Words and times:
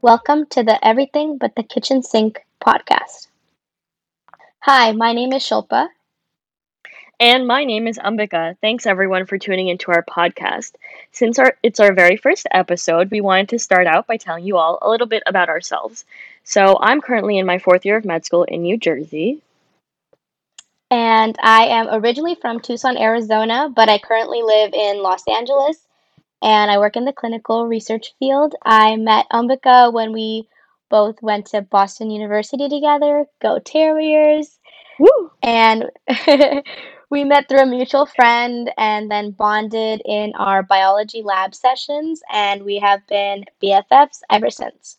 Welcome 0.00 0.46
to 0.50 0.62
the 0.62 0.78
Everything 0.86 1.38
But 1.38 1.56
the 1.56 1.64
Kitchen 1.64 2.04
Sink 2.04 2.46
podcast. 2.64 3.26
Hi, 4.60 4.92
my 4.92 5.12
name 5.12 5.32
is 5.32 5.42
Shilpa. 5.42 5.88
And 7.18 7.48
my 7.48 7.64
name 7.64 7.88
is 7.88 7.98
Ambika. 7.98 8.56
Thanks 8.60 8.86
everyone 8.86 9.26
for 9.26 9.38
tuning 9.38 9.66
into 9.66 9.90
our 9.90 10.04
podcast. 10.04 10.76
Since 11.10 11.40
our, 11.40 11.56
it's 11.64 11.80
our 11.80 11.92
very 11.92 12.16
first 12.16 12.46
episode, 12.52 13.10
we 13.10 13.20
wanted 13.20 13.48
to 13.48 13.58
start 13.58 13.88
out 13.88 14.06
by 14.06 14.18
telling 14.18 14.44
you 14.44 14.56
all 14.56 14.78
a 14.80 14.88
little 14.88 15.08
bit 15.08 15.24
about 15.26 15.48
ourselves. 15.48 16.04
So, 16.44 16.78
I'm 16.80 17.00
currently 17.00 17.36
in 17.36 17.44
my 17.44 17.58
fourth 17.58 17.84
year 17.84 17.96
of 17.96 18.04
med 18.04 18.24
school 18.24 18.44
in 18.44 18.62
New 18.62 18.76
Jersey. 18.76 19.42
And 20.92 21.34
I 21.42 21.64
am 21.64 21.88
originally 21.90 22.36
from 22.36 22.60
Tucson, 22.60 22.96
Arizona, 22.96 23.68
but 23.68 23.88
I 23.88 23.98
currently 23.98 24.42
live 24.42 24.74
in 24.74 25.02
Los 25.02 25.26
Angeles 25.26 25.87
and 26.42 26.70
I 26.70 26.78
work 26.78 26.96
in 26.96 27.04
the 27.04 27.12
clinical 27.12 27.66
research 27.66 28.14
field. 28.18 28.54
I 28.64 28.96
met 28.96 29.26
Ambika 29.32 29.92
when 29.92 30.12
we 30.12 30.48
both 30.88 31.20
went 31.22 31.46
to 31.46 31.62
Boston 31.62 32.10
University 32.10 32.68
together. 32.68 33.26
Go 33.40 33.58
Terriers! 33.58 34.58
Woo! 34.98 35.30
And 35.42 35.90
we 37.10 37.24
met 37.24 37.48
through 37.48 37.62
a 37.62 37.66
mutual 37.66 38.06
friend 38.06 38.70
and 38.76 39.10
then 39.10 39.30
bonded 39.30 40.02
in 40.04 40.32
our 40.36 40.62
biology 40.62 41.22
lab 41.22 41.54
sessions, 41.54 42.20
and 42.32 42.64
we 42.64 42.78
have 42.78 43.06
been 43.06 43.44
BFFs 43.62 44.20
ever 44.30 44.50
since. 44.50 44.98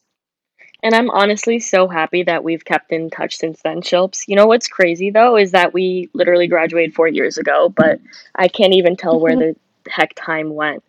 And 0.81 0.95
I'm 0.95 1.09
honestly 1.09 1.59
so 1.59 1.87
happy 1.87 2.23
that 2.23 2.43
we've 2.43 2.63
kept 2.63 2.91
in 2.91 3.09
touch 3.09 3.35
since 3.35 3.61
then, 3.63 3.81
Shilps. 3.81 4.27
You 4.27 4.35
know 4.35 4.47
what's 4.47 4.67
crazy 4.67 5.09
though 5.09 5.35
is 5.35 5.51
that 5.51 5.73
we 5.73 6.09
literally 6.13 6.47
graduated 6.47 6.95
four 6.95 7.07
years 7.07 7.37
ago, 7.37 7.69
but 7.69 7.99
I 8.35 8.47
can't 8.47 8.73
even 8.73 8.95
tell 8.95 9.19
where 9.19 9.35
the 9.37 9.55
heck 9.89 10.13
time 10.15 10.53
went. 10.55 10.83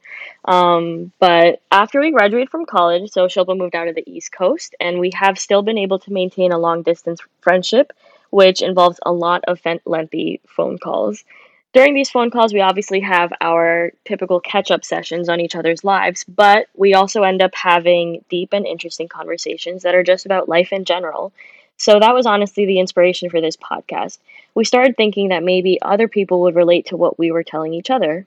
Um, 0.44 1.12
but 1.18 1.60
after 1.70 2.00
we 2.00 2.10
graduated 2.10 2.50
from 2.50 2.66
college, 2.66 3.10
so 3.10 3.26
Shilpa 3.26 3.56
moved 3.56 3.74
out 3.74 3.84
to 3.84 3.92
the 3.92 4.08
East 4.10 4.32
Coast, 4.32 4.74
and 4.80 4.98
we 4.98 5.10
have 5.14 5.38
still 5.38 5.62
been 5.62 5.78
able 5.78 5.98
to 6.00 6.12
maintain 6.12 6.52
a 6.52 6.58
long 6.58 6.82
distance 6.82 7.20
friendship, 7.40 7.92
which 8.30 8.62
involves 8.62 9.00
a 9.04 9.12
lot 9.12 9.44
of 9.46 9.60
lengthy 9.84 10.40
phone 10.46 10.78
calls. 10.78 11.24
During 11.72 11.94
these 11.94 12.10
phone 12.10 12.30
calls, 12.30 12.52
we 12.52 12.60
obviously 12.60 12.98
have 13.00 13.32
our 13.40 13.92
typical 14.04 14.40
catch 14.40 14.72
up 14.72 14.84
sessions 14.84 15.28
on 15.28 15.38
each 15.38 15.54
other's 15.54 15.84
lives, 15.84 16.24
but 16.24 16.66
we 16.74 16.94
also 16.94 17.22
end 17.22 17.40
up 17.42 17.54
having 17.54 18.24
deep 18.28 18.52
and 18.52 18.66
interesting 18.66 19.08
conversations 19.08 19.84
that 19.84 19.94
are 19.94 20.02
just 20.02 20.26
about 20.26 20.48
life 20.48 20.72
in 20.72 20.84
general. 20.84 21.32
So 21.76 22.00
that 22.00 22.12
was 22.14 22.26
honestly 22.26 22.66
the 22.66 22.80
inspiration 22.80 23.30
for 23.30 23.40
this 23.40 23.56
podcast. 23.56 24.18
We 24.54 24.64
started 24.64 24.96
thinking 24.96 25.28
that 25.28 25.44
maybe 25.44 25.80
other 25.80 26.08
people 26.08 26.40
would 26.42 26.56
relate 26.56 26.86
to 26.86 26.96
what 26.96 27.18
we 27.18 27.30
were 27.30 27.44
telling 27.44 27.72
each 27.72 27.88
other. 27.88 28.26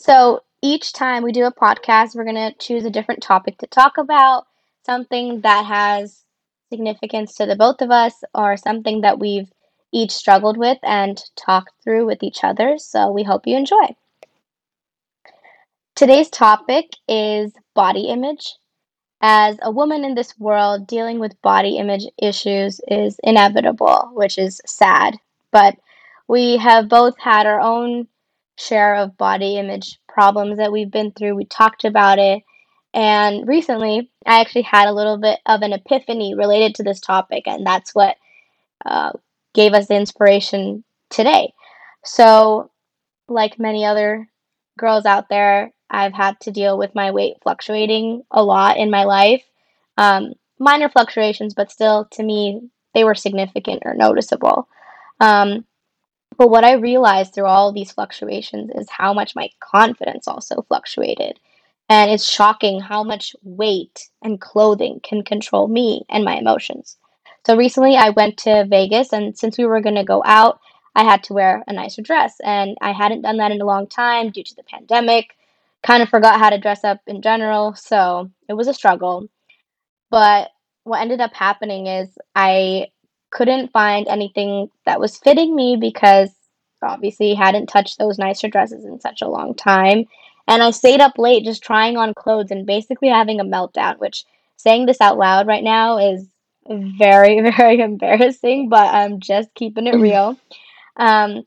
So 0.00 0.44
each 0.62 0.92
time 0.92 1.24
we 1.24 1.32
do 1.32 1.44
a 1.44 1.52
podcast, 1.52 2.14
we're 2.14 2.22
going 2.22 2.36
to 2.36 2.54
choose 2.60 2.84
a 2.84 2.90
different 2.90 3.20
topic 3.20 3.58
to 3.58 3.66
talk 3.66 3.98
about, 3.98 4.46
something 4.86 5.40
that 5.40 5.64
has 5.66 6.22
significance 6.70 7.34
to 7.34 7.46
the 7.46 7.56
both 7.56 7.82
of 7.82 7.90
us, 7.90 8.14
or 8.32 8.56
something 8.56 9.00
that 9.00 9.18
we've 9.18 9.52
each 9.90 10.12
struggled 10.12 10.56
with 10.56 10.78
and 10.84 11.20
talked 11.34 11.72
through 11.82 12.06
with 12.06 12.22
each 12.22 12.44
other. 12.44 12.78
So 12.78 13.10
we 13.10 13.24
hope 13.24 13.44
you 13.44 13.56
enjoy. 13.56 13.96
Today's 15.96 16.30
topic 16.30 16.90
is 17.08 17.52
body 17.74 18.02
image. 18.02 18.54
As 19.20 19.58
a 19.62 19.72
woman 19.72 20.04
in 20.04 20.14
this 20.14 20.38
world, 20.38 20.86
dealing 20.86 21.18
with 21.18 21.42
body 21.42 21.76
image 21.76 22.06
issues 22.22 22.80
is 22.86 23.18
inevitable, 23.24 24.10
which 24.12 24.38
is 24.38 24.60
sad. 24.64 25.16
But 25.50 25.74
we 26.28 26.58
have 26.58 26.88
both 26.88 27.18
had 27.18 27.46
our 27.46 27.60
own 27.60 28.06
share 28.58 28.96
of 28.96 29.16
body 29.16 29.56
image 29.56 29.98
problems 30.08 30.58
that 30.58 30.72
we've 30.72 30.90
been 30.90 31.12
through. 31.12 31.36
We 31.36 31.44
talked 31.44 31.84
about 31.84 32.18
it. 32.18 32.42
And 32.92 33.46
recently, 33.46 34.10
I 34.26 34.40
actually 34.40 34.62
had 34.62 34.88
a 34.88 34.92
little 34.92 35.18
bit 35.18 35.38
of 35.46 35.62
an 35.62 35.72
epiphany 35.72 36.34
related 36.34 36.74
to 36.74 36.82
this 36.82 37.00
topic, 37.00 37.46
and 37.46 37.64
that's 37.64 37.94
what 37.94 38.16
uh, 38.84 39.12
gave 39.54 39.74
us 39.74 39.86
the 39.86 39.94
inspiration 39.94 40.82
today. 41.10 41.52
So, 42.04 42.70
like 43.28 43.58
many 43.58 43.84
other 43.84 44.28
girls 44.78 45.04
out 45.04 45.28
there, 45.28 45.72
I've 45.90 46.14
had 46.14 46.40
to 46.40 46.50
deal 46.50 46.78
with 46.78 46.94
my 46.94 47.10
weight 47.10 47.36
fluctuating 47.42 48.22
a 48.30 48.42
lot 48.42 48.78
in 48.78 48.90
my 48.90 49.04
life. 49.04 49.44
Um, 49.96 50.32
minor 50.58 50.88
fluctuations, 50.88 51.54
but 51.54 51.70
still, 51.70 52.06
to 52.12 52.22
me, 52.22 52.70
they 52.94 53.04
were 53.04 53.14
significant 53.14 53.82
or 53.84 53.94
noticeable. 53.94 54.66
Um, 55.20 55.64
but 56.38 56.50
what 56.50 56.64
I 56.64 56.74
realized 56.74 57.34
through 57.34 57.46
all 57.46 57.72
these 57.72 57.90
fluctuations 57.90 58.70
is 58.74 58.88
how 58.88 59.12
much 59.12 59.34
my 59.34 59.50
confidence 59.58 60.28
also 60.28 60.62
fluctuated. 60.62 61.40
And 61.88 62.10
it's 62.10 62.30
shocking 62.30 62.80
how 62.80 63.02
much 63.02 63.34
weight 63.42 64.08
and 64.22 64.40
clothing 64.40 65.00
can 65.02 65.24
control 65.24 65.66
me 65.66 66.04
and 66.08 66.24
my 66.24 66.36
emotions. 66.36 66.96
So 67.44 67.56
recently 67.56 67.96
I 67.96 68.10
went 68.10 68.36
to 68.38 68.66
Vegas, 68.66 69.12
and 69.12 69.36
since 69.36 69.58
we 69.58 69.66
were 69.66 69.80
going 69.80 69.96
to 69.96 70.04
go 70.04 70.22
out, 70.24 70.60
I 70.94 71.02
had 71.02 71.24
to 71.24 71.32
wear 71.32 71.64
a 71.66 71.72
nicer 71.72 72.02
dress. 72.02 72.36
And 72.44 72.76
I 72.80 72.92
hadn't 72.92 73.22
done 73.22 73.38
that 73.38 73.52
in 73.52 73.60
a 73.60 73.66
long 73.66 73.88
time 73.88 74.30
due 74.30 74.44
to 74.44 74.54
the 74.54 74.62
pandemic. 74.64 75.34
Kind 75.82 76.02
of 76.02 76.08
forgot 76.08 76.38
how 76.38 76.50
to 76.50 76.58
dress 76.58 76.84
up 76.84 77.00
in 77.06 77.20
general. 77.20 77.74
So 77.74 78.30
it 78.48 78.54
was 78.54 78.68
a 78.68 78.74
struggle. 78.74 79.28
But 80.10 80.50
what 80.84 81.00
ended 81.00 81.20
up 81.20 81.34
happening 81.34 81.86
is 81.86 82.16
I 82.34 82.88
couldn't 83.30 83.72
find 83.72 84.08
anything 84.08 84.70
that 84.86 85.00
was 85.00 85.18
fitting 85.18 85.54
me 85.54 85.76
because 85.76 86.30
obviously 86.82 87.34
hadn't 87.34 87.66
touched 87.66 87.98
those 87.98 88.18
nicer 88.18 88.48
dresses 88.48 88.84
in 88.84 89.00
such 89.00 89.22
a 89.22 89.28
long 89.28 89.54
time. 89.54 90.04
And 90.46 90.62
I 90.62 90.70
stayed 90.70 91.00
up 91.00 91.18
late 91.18 91.44
just 91.44 91.62
trying 91.62 91.96
on 91.96 92.14
clothes 92.14 92.50
and 92.50 92.66
basically 92.66 93.08
having 93.08 93.40
a 93.40 93.44
meltdown, 93.44 93.98
which 93.98 94.24
saying 94.56 94.86
this 94.86 95.00
out 95.00 95.18
loud 95.18 95.46
right 95.46 95.64
now 95.64 95.98
is 95.98 96.26
very, 96.68 97.40
very 97.56 97.80
embarrassing, 97.80 98.68
but 98.68 98.94
I'm 98.94 99.20
just 99.20 99.52
keeping 99.54 99.86
it 99.86 99.96
real. 99.96 100.38
Um, 100.96 101.44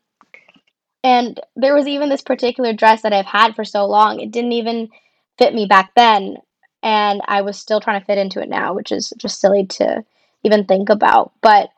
and 1.04 1.40
there 1.56 1.74
was 1.74 1.88
even 1.88 2.10
this 2.10 2.22
particular 2.22 2.74
dress 2.74 3.02
that 3.02 3.14
I've 3.14 3.26
had 3.26 3.56
for 3.56 3.66
so 3.66 3.86
long, 3.86 4.20
it 4.20 4.32
didn't 4.32 4.52
even 4.52 4.90
fit 5.38 5.54
me 5.54 5.66
back 5.66 5.92
then. 5.96 6.38
And 6.84 7.22
I 7.26 7.42
was 7.42 7.60
still 7.60 7.80
trying 7.80 8.00
to 8.00 8.06
fit 8.06 8.18
into 8.18 8.42
it 8.42 8.50
now, 8.50 8.74
which 8.74 8.92
is 8.92 9.14
just 9.18 9.40
silly 9.40 9.66
to 9.68 10.04
even 10.44 10.66
think 10.66 10.90
about. 10.90 11.32
But 11.42 11.70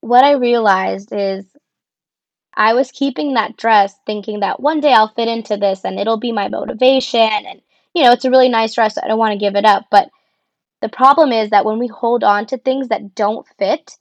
what 0.00 0.24
I 0.24 0.32
realized 0.32 1.12
is 1.12 1.44
I 2.54 2.74
was 2.74 2.90
keeping 2.90 3.34
that 3.34 3.56
dress 3.56 3.94
thinking 4.06 4.40
that 4.40 4.60
one 4.60 4.80
day 4.80 4.92
I'll 4.92 5.12
fit 5.12 5.28
into 5.28 5.56
this 5.56 5.84
and 5.84 5.98
it'll 5.98 6.18
be 6.18 6.32
my 6.32 6.48
motivation. 6.48 7.20
And, 7.20 7.60
you 7.94 8.02
know, 8.02 8.12
it's 8.12 8.24
a 8.24 8.30
really 8.30 8.48
nice 8.48 8.74
dress. 8.74 8.96
I 8.96 9.08
don't 9.08 9.18
want 9.18 9.32
to 9.32 9.38
give 9.38 9.56
it 9.56 9.64
up. 9.64 9.86
But 9.90 10.08
the 10.80 10.88
problem 10.88 11.32
is 11.32 11.50
that 11.50 11.64
when 11.64 11.78
we 11.78 11.86
hold 11.86 12.24
on 12.24 12.46
to 12.46 12.58
things 12.58 12.88
that 12.88 13.14
don't 13.14 13.46
fit, 13.58 13.96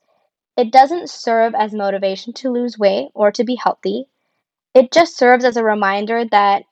it 0.58 0.72
doesn't 0.72 1.10
serve 1.10 1.54
as 1.54 1.74
motivation 1.74 2.32
to 2.34 2.52
lose 2.52 2.78
weight 2.78 3.10
or 3.14 3.32
to 3.32 3.44
be 3.44 3.56
healthy. 3.56 4.06
It 4.74 4.92
just 4.92 5.18
serves 5.18 5.44
as 5.44 5.58
a 5.58 5.64
reminder 5.64 6.26
that 6.32 6.64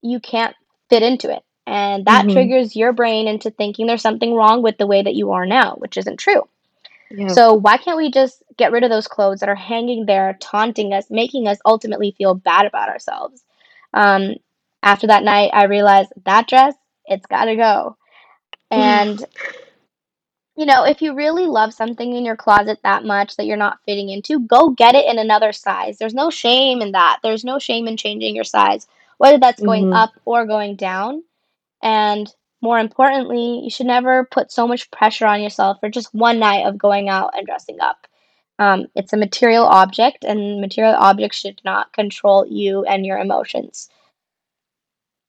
you 0.00 0.20
can't 0.20 0.54
fit 0.90 1.02
into 1.02 1.34
it. 1.34 1.42
And 1.66 2.04
that 2.06 2.24
mm-hmm. 2.24 2.32
triggers 2.32 2.74
your 2.74 2.92
brain 2.92 3.28
into 3.28 3.50
thinking 3.50 3.86
there's 3.86 4.02
something 4.02 4.34
wrong 4.34 4.62
with 4.62 4.78
the 4.78 4.86
way 4.86 5.02
that 5.02 5.14
you 5.14 5.30
are 5.30 5.46
now, 5.46 5.76
which 5.76 5.96
isn't 5.96 6.18
true. 6.18 6.48
Yeah. 7.10 7.28
So 7.28 7.54
why 7.54 7.76
can't 7.76 7.96
we 7.96 8.10
just 8.10 8.42
get 8.56 8.72
rid 8.72 8.84
of 8.84 8.90
those 8.90 9.06
clothes 9.06 9.40
that 9.40 9.48
are 9.48 9.54
hanging 9.54 10.06
there, 10.06 10.36
taunting 10.40 10.92
us, 10.92 11.10
making 11.10 11.46
us 11.46 11.58
ultimately 11.64 12.14
feel 12.16 12.34
bad 12.34 12.66
about 12.66 12.88
ourselves? 12.88 13.44
Um, 13.94 14.34
after 14.82 15.06
that 15.06 15.22
night, 15.22 15.50
I 15.52 15.64
realized 15.64 16.12
that 16.24 16.48
dress, 16.48 16.74
it's 17.06 17.26
got 17.26 17.46
to 17.46 17.56
go. 17.56 17.96
And 18.72 19.22
you 20.56 20.66
know, 20.66 20.84
if 20.84 21.00
you 21.00 21.14
really 21.14 21.46
love 21.46 21.72
something 21.72 22.14
in 22.14 22.24
your 22.24 22.36
closet 22.36 22.78
that 22.82 23.04
much 23.04 23.36
that 23.36 23.46
you're 23.46 23.56
not 23.56 23.80
fitting 23.84 24.10
into, 24.10 24.40
go 24.40 24.70
get 24.70 24.94
it 24.94 25.06
in 25.06 25.18
another 25.18 25.52
size. 25.52 25.98
There's 25.98 26.14
no 26.14 26.30
shame 26.30 26.82
in 26.82 26.92
that. 26.92 27.20
There's 27.22 27.44
no 27.44 27.58
shame 27.58 27.88
in 27.88 27.96
changing 27.96 28.34
your 28.34 28.44
size, 28.44 28.86
whether 29.16 29.38
that's 29.38 29.62
going 29.62 29.84
mm-hmm. 29.84 29.94
up 29.94 30.12
or 30.24 30.46
going 30.46 30.76
down. 30.76 31.22
And 31.82 32.32
more 32.60 32.78
importantly, 32.78 33.60
you 33.64 33.70
should 33.70 33.86
never 33.86 34.24
put 34.24 34.52
so 34.52 34.66
much 34.68 34.90
pressure 34.90 35.26
on 35.26 35.42
yourself 35.42 35.80
for 35.80 35.88
just 35.90 36.14
one 36.14 36.38
night 36.38 36.66
of 36.66 36.78
going 36.78 37.08
out 37.08 37.32
and 37.36 37.46
dressing 37.46 37.80
up. 37.80 38.06
Um, 38.58 38.86
it's 38.94 39.12
a 39.12 39.16
material 39.16 39.64
object, 39.64 40.24
and 40.24 40.60
material 40.60 40.94
objects 40.94 41.38
should 41.38 41.60
not 41.64 41.92
control 41.92 42.46
you 42.46 42.84
and 42.84 43.04
your 43.04 43.18
emotions. 43.18 43.88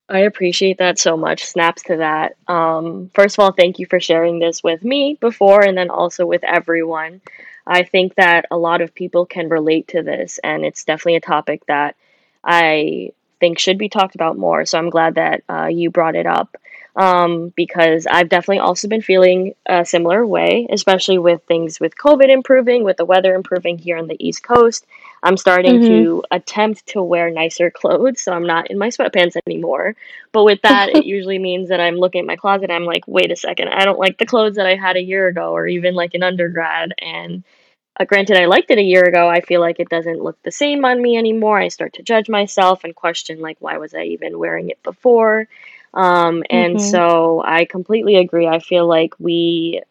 I 0.10 0.20
appreciate 0.20 0.78
that 0.78 1.00
so 1.00 1.18
much. 1.18 1.46
Snaps 1.46 1.82
to 1.84 1.98
that. 1.98 2.36
Um, 2.48 3.10
first 3.16 3.36
of 3.36 3.44
all, 3.44 3.52
thank 3.52 3.80
you 3.80 3.88
for 3.88 4.00
sharing 4.00 4.38
this 4.38 4.62
with 4.62 4.84
me 4.84 5.18
before 5.20 5.64
and 5.64 5.78
then 5.78 5.90
also 5.90 6.26
with 6.26 6.44
everyone. 6.44 7.22
I 7.66 7.84
think 7.84 8.16
that 8.16 8.46
a 8.52 8.58
lot 8.58 8.82
of 8.82 8.94
people 8.94 9.26
can 9.26 9.50
relate 9.50 9.88
to 9.90 10.04
this, 10.04 10.40
and 10.44 10.66
it's 10.66 10.84
definitely 10.84 11.16
a 11.16 11.22
topic 11.22 11.66
that 11.68 11.96
I 12.44 13.14
think 13.44 13.60
should 13.60 13.78
be 13.78 13.90
talked 13.90 14.16
about 14.16 14.38
more. 14.38 14.66
So 14.66 14.78
I'm 14.78 14.90
glad 14.90 15.16
that 15.16 15.44
uh, 15.50 15.68
you 15.68 15.90
brought 15.92 16.16
it 16.16 16.28
up. 16.28 16.56
um, 16.96 17.52
because 17.56 18.06
I've 18.06 18.30
definitely 18.30 18.60
also 18.60 18.88
been 18.88 19.02
feeling 19.02 19.54
a 19.66 19.86
similar 19.86 20.26
way, 20.26 20.68
especially 20.72 21.18
with 21.18 21.42
things 21.44 21.80
with 21.80 21.98
COVID 21.98 22.30
improving, 22.30 22.84
with 22.84 22.98
the 22.98 23.06
weather 23.06 23.34
improving 23.34 23.78
here 23.78 23.98
on 23.98 24.08
the 24.08 24.18
East 24.28 24.44
Coast. 24.44 24.86
I'm 25.24 25.38
starting 25.38 25.80
Mhm. 25.80 25.90
to 25.92 26.24
attempt 26.32 26.86
to 26.94 27.02
wear 27.02 27.30
nicer 27.30 27.72
clothes, 27.72 28.22
so 28.22 28.32
I'm 28.34 28.46
not 28.46 28.70
in 28.72 28.78
my 28.78 28.90
sweatpants 28.90 29.36
anymore. 29.48 29.96
But 30.32 30.44
with 30.44 30.62
that, 30.64 30.90
it 30.90 31.04
usually 31.06 31.40
means 31.40 31.70
that 31.70 31.80
I'm 31.80 31.96
looking 31.98 32.20
at 32.22 32.28
my 32.28 32.36
closet. 32.36 32.70
I'm 32.72 32.86
like, 32.86 33.08
wait 33.08 33.32
a 33.32 33.36
second, 33.36 33.70
I 33.70 33.86
don't 33.86 34.00
like 34.00 34.18
the 34.18 34.26
clothes 34.26 34.56
that 34.58 34.68
I 34.68 34.76
had 34.76 34.96
a 34.96 35.02
year 35.02 35.28
ago, 35.28 35.52
or 35.52 35.66
even 35.68 35.96
like 35.96 36.14
in 36.14 36.24
undergrad. 36.24 36.94
And 37.00 37.44
uh, 38.00 38.06
granted, 38.06 38.38
I 38.38 38.46
liked 38.46 38.72
it 38.72 38.78
a 38.80 38.84
year 38.84 39.04
ago. 39.04 39.30
I 39.30 39.42
feel 39.42 39.62
like 39.62 39.80
it 39.80 39.90
doesn't 39.90 40.22
look 40.24 40.42
the 40.44 40.52
same 40.52 40.84
on 40.86 41.02
me 41.02 41.18
anymore. 41.18 41.60
I 41.60 41.68
start 41.68 41.94
to 41.94 42.04
judge 42.04 42.30
myself 42.30 42.84
and 42.84 42.96
question, 42.96 43.40
like, 43.42 43.58
why 43.60 43.78
was 43.78 43.94
I 43.94 44.04
even 44.04 44.40
wearing 44.40 44.70
it 44.70 44.82
before? 44.84 45.48
Um, 45.94 46.44
and 46.50 46.80
Mhm. 46.80 46.82
so 46.82 47.44
I 47.46 47.66
completely 47.66 48.16
agree. 48.16 48.48
I 48.48 48.60
feel 48.60 48.88
like 48.88 49.14
we 49.20 49.82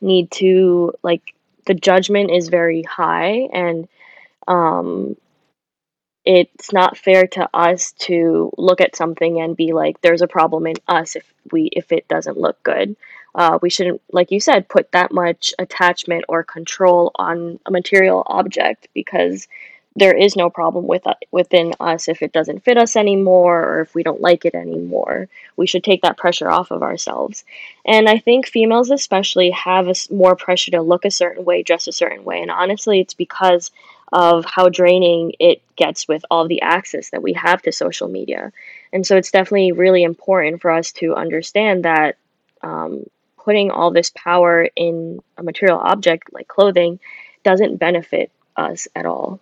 need 0.00 0.30
to, 0.32 0.92
like, 1.02 1.34
the 1.66 1.74
judgment 1.74 2.30
is 2.30 2.48
very 2.48 2.82
high, 2.82 3.48
and 3.52 3.88
um, 4.48 5.16
it's 6.24 6.72
not 6.72 6.96
fair 6.96 7.26
to 7.26 7.48
us 7.54 7.92
to 7.92 8.50
look 8.58 8.80
at 8.80 8.96
something 8.96 9.40
and 9.40 9.56
be 9.56 9.72
like, 9.72 10.00
there's 10.00 10.22
a 10.22 10.26
problem 10.28 10.66
in 10.66 10.74
us 10.88 11.16
if 11.16 11.32
we 11.52 11.68
if 11.72 11.92
it 11.92 12.08
doesn't 12.08 12.38
look 12.38 12.60
good. 12.62 12.96
Uh, 13.36 13.58
we 13.60 13.68
shouldn't, 13.68 14.00
like 14.12 14.30
you 14.30 14.40
said, 14.40 14.68
put 14.68 14.90
that 14.92 15.12
much 15.12 15.52
attachment 15.58 16.24
or 16.26 16.42
control 16.42 17.12
on 17.16 17.60
a 17.66 17.70
material 17.70 18.22
object 18.26 18.88
because 18.94 19.46
there 19.94 20.16
is 20.16 20.36
no 20.36 20.48
problem 20.48 20.86
with 20.86 21.06
uh, 21.06 21.14
within 21.30 21.74
us 21.78 22.08
if 22.08 22.22
it 22.22 22.32
doesn't 22.32 22.64
fit 22.64 22.78
us 22.78 22.96
anymore 22.96 23.62
or 23.62 23.80
if 23.80 23.94
we 23.94 24.02
don't 24.02 24.22
like 24.22 24.46
it 24.46 24.54
anymore. 24.54 25.28
We 25.56 25.66
should 25.66 25.84
take 25.84 26.02
that 26.02 26.16
pressure 26.16 26.50
off 26.50 26.70
of 26.70 26.82
ourselves. 26.82 27.44
And 27.84 28.08
I 28.08 28.18
think 28.18 28.46
females 28.46 28.90
especially 28.90 29.50
have 29.50 29.88
a 29.88 29.94
more 30.10 30.34
pressure 30.34 30.70
to 30.72 30.82
look 30.82 31.04
a 31.04 31.10
certain 31.10 31.44
way, 31.44 31.62
dress 31.62 31.86
a 31.88 31.92
certain 31.92 32.24
way. 32.24 32.40
And 32.40 32.50
honestly, 32.50 33.00
it's 33.00 33.14
because 33.14 33.70
of 34.12 34.46
how 34.46 34.68
draining 34.68 35.32
it 35.40 35.60
gets 35.76 36.08
with 36.08 36.24
all 36.30 36.48
the 36.48 36.62
access 36.62 37.10
that 37.10 37.22
we 37.22 37.34
have 37.34 37.60
to 37.62 37.72
social 37.72 38.08
media. 38.08 38.52
And 38.92 39.06
so 39.06 39.16
it's 39.16 39.30
definitely 39.30 39.72
really 39.72 40.04
important 40.04 40.62
for 40.62 40.70
us 40.70 40.92
to 40.92 41.14
understand 41.14 41.84
that 41.84 42.16
um, 42.62 43.04
putting 43.46 43.70
all 43.72 43.92
this 43.92 44.12
power 44.16 44.68
in 44.76 45.22
a 45.38 45.44
material 45.44 45.78
object 45.78 46.34
like 46.34 46.48
clothing 46.48 47.00
doesn't 47.44 47.78
benefit 47.78 48.32
us 48.56 48.88
at 48.96 49.06
all. 49.06 49.40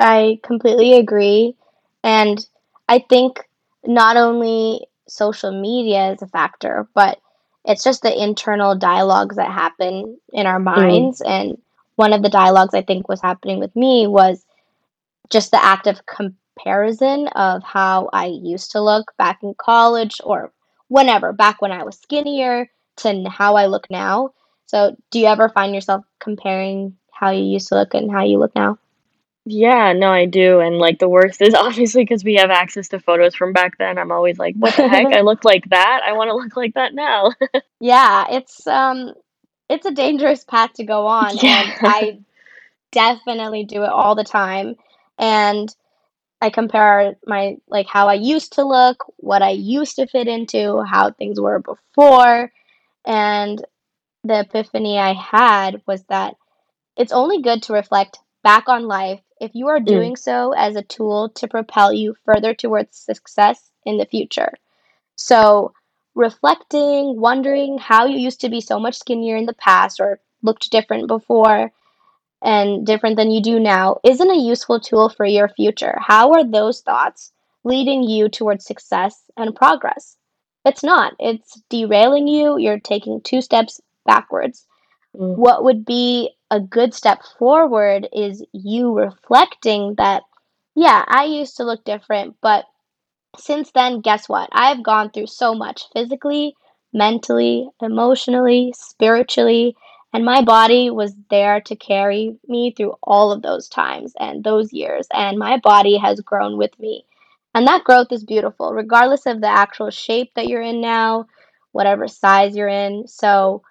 I 0.00 0.40
completely 0.42 0.94
agree. 0.94 1.56
And 2.04 2.44
I 2.88 3.00
think 3.00 3.40
not 3.86 4.16
only 4.16 4.86
social 5.08 5.52
media 5.52 6.12
is 6.12 6.22
a 6.22 6.28
factor, 6.28 6.88
but 6.94 7.18
it's 7.64 7.84
just 7.84 8.02
the 8.02 8.22
internal 8.22 8.76
dialogues 8.76 9.36
that 9.36 9.50
happen 9.52 10.18
in 10.32 10.46
our 10.46 10.60
Mm, 10.76 11.10
minds. 11.10 11.22
And 11.22 11.58
one 11.96 12.14
of 12.14 12.22
the 12.22 12.30
dialogues 12.30 12.74
I 12.74 12.82
think 12.82 13.08
was 13.08 13.22
happening 13.22 13.60
with 13.60 13.74
me 13.76 14.06
was 14.08 14.44
just 15.30 15.50
the 15.52 15.64
act 15.64 15.86
of 15.86 16.06
comparison 16.06 17.28
of 17.28 17.62
how 17.64 18.10
I 18.12 18.26
used 18.26 18.72
to 18.72 18.82
look 18.82 19.12
back 19.18 19.40
in 19.42 19.54
college 19.58 20.20
or 20.24 20.52
whenever, 20.88 21.32
back 21.32 21.60
when 21.60 21.72
I 21.72 21.84
was 21.84 21.98
skinnier 21.98 22.70
to 22.98 23.28
how 23.28 23.56
I 23.56 23.66
look 23.66 23.90
now. 23.90 24.30
So, 24.66 24.96
do 25.10 25.20
you 25.20 25.26
ever 25.26 25.48
find 25.48 25.74
yourself 25.74 26.04
comparing 26.18 26.96
how 27.12 27.30
you 27.30 27.44
used 27.44 27.68
to 27.68 27.76
look 27.76 27.94
and 27.94 28.10
how 28.10 28.24
you 28.24 28.38
look 28.38 28.54
now? 28.54 28.78
yeah, 29.48 29.92
no, 29.92 30.10
I 30.10 30.26
do. 30.26 30.58
And 30.58 30.78
like 30.78 30.98
the 30.98 31.08
worst 31.08 31.40
is 31.40 31.54
obviously 31.54 32.02
because 32.02 32.24
we 32.24 32.34
have 32.34 32.50
access 32.50 32.88
to 32.88 33.00
photos 33.00 33.34
from 33.34 33.52
back 33.52 33.78
then. 33.78 33.96
I'm 33.96 34.12
always 34.12 34.38
like, 34.38 34.56
what 34.56 34.74
the 34.76 34.88
heck? 34.88 35.06
I 35.06 35.20
look 35.22 35.44
like 35.44 35.64
that. 35.70 36.00
I 36.04 36.12
want 36.12 36.28
to 36.28 36.34
look 36.34 36.56
like 36.56 36.74
that 36.74 36.94
now. 36.94 37.32
Yeah, 37.78 38.24
it's 38.30 38.66
um 38.66 39.12
it's 39.68 39.84
a 39.84 39.90
dangerous 39.90 40.44
path 40.44 40.72
to 40.74 40.84
go 40.84 41.06
on 41.06 41.28
and 41.28 41.42
yeah. 41.42 41.76
I 41.82 42.20
definitely 42.90 43.64
do 43.64 43.82
it 43.82 43.90
all 43.90 44.14
the 44.14 44.24
time 44.24 44.76
and 45.18 45.68
I 46.40 46.50
compare 46.50 47.16
my 47.26 47.56
like 47.68 47.86
how 47.86 48.08
I 48.08 48.14
used 48.14 48.54
to 48.54 48.64
look, 48.64 49.04
what 49.16 49.42
I 49.42 49.50
used 49.50 49.96
to 49.96 50.06
fit 50.06 50.28
into, 50.28 50.82
how 50.82 51.10
things 51.10 51.40
were 51.40 51.60
before, 51.60 52.52
and 53.04 53.64
the 54.24 54.40
epiphany 54.40 54.98
I 54.98 55.12
had 55.14 55.82
was 55.86 56.04
that 56.04 56.36
it's 56.96 57.12
only 57.12 57.42
good 57.42 57.62
to 57.64 57.72
reflect 57.74 58.18
back 58.42 58.68
on 58.68 58.86
life 58.86 59.20
if 59.40 59.54
you 59.54 59.68
are 59.68 59.80
Mm, 59.86 59.86
doing 59.86 60.16
so 60.16 60.52
as 60.52 60.76
a 60.76 60.82
tool 60.82 61.30
to 61.30 61.48
propel 61.48 61.92
you 61.92 62.14
further 62.24 62.54
towards 62.54 62.96
success 62.98 63.70
in 63.84 63.98
the 63.98 64.06
future. 64.06 64.52
So, 65.16 65.74
reflecting, 66.14 67.20
wondering 67.20 67.78
how 67.78 68.06
you 68.06 68.18
used 68.18 68.40
to 68.42 68.48
be 68.48 68.60
so 68.60 68.78
much 68.78 68.96
skinnier 68.96 69.36
in 69.36 69.46
the 69.46 69.54
past 69.54 70.00
or 70.00 70.20
looked 70.42 70.70
different 70.70 71.08
before 71.08 71.72
and 72.42 72.86
different 72.86 73.16
than 73.16 73.30
you 73.30 73.42
do 73.42 73.58
now 73.58 73.98
isn't 74.04 74.30
a 74.30 74.36
useful 74.38 74.80
tool 74.80 75.08
for 75.08 75.26
your 75.26 75.48
future. 75.48 75.96
How 76.00 76.32
are 76.32 76.44
those 76.44 76.80
thoughts 76.80 77.32
leading 77.64 78.02
you 78.02 78.28
towards 78.28 78.64
success 78.66 79.30
and 79.36 79.54
progress? 79.54 80.16
It's 80.64 80.82
not. 80.82 81.14
It's 81.18 81.60
derailing 81.70 82.28
you. 82.28 82.58
You're 82.58 82.80
taking 82.80 83.20
two 83.20 83.40
steps 83.40 83.80
backwards. 84.04 84.66
mm, 85.16 85.36
What 85.36 85.64
would 85.64 85.84
be 85.84 86.30
a 86.50 86.60
good 86.60 86.94
step 86.94 87.22
forward 87.38 88.08
is 88.12 88.44
you 88.52 88.94
reflecting 88.96 89.94
that, 89.96 90.22
yeah, 90.74 91.04
I 91.08 91.24
used 91.24 91.56
to 91.58 91.64
look 91.64 91.84
different, 91.84 92.36
but 92.40 92.66
since 93.38 93.70
then, 93.72 94.00
guess 94.00 94.28
what? 94.28 94.48
I've 94.52 94.82
gone 94.82 95.10
through 95.10 95.28
so 95.28 95.54
much 95.54 95.84
physically, 95.92 96.54
mentally, 96.92 97.68
emotionally, 97.80 98.74
spiritually, 98.76 99.76
and 100.12 100.24
my 100.24 100.42
body 100.42 100.90
was 100.90 101.14
there 101.30 101.60
to 101.62 101.76
carry 101.76 102.36
me 102.48 102.72
through 102.72 102.94
all 103.02 103.32
of 103.32 103.42
those 103.42 103.68
times 103.68 104.14
and 104.18 104.42
those 104.42 104.72
years, 104.72 105.06
and 105.12 105.38
my 105.38 105.58
body 105.58 105.96
has 105.96 106.20
grown 106.20 106.56
with 106.56 106.78
me. 106.78 107.04
And 107.54 107.66
that 107.66 107.84
growth 107.84 108.08
is 108.12 108.24
beautiful, 108.24 108.72
regardless 108.72 109.26
of 109.26 109.40
the 109.40 109.48
actual 109.48 109.90
shape 109.90 110.32
that 110.34 110.46
you're 110.46 110.62
in 110.62 110.80
now, 110.80 111.26
whatever 111.72 112.06
size 112.06 112.54
you're 112.54 112.68
in. 112.68 113.06
So, 113.08 113.62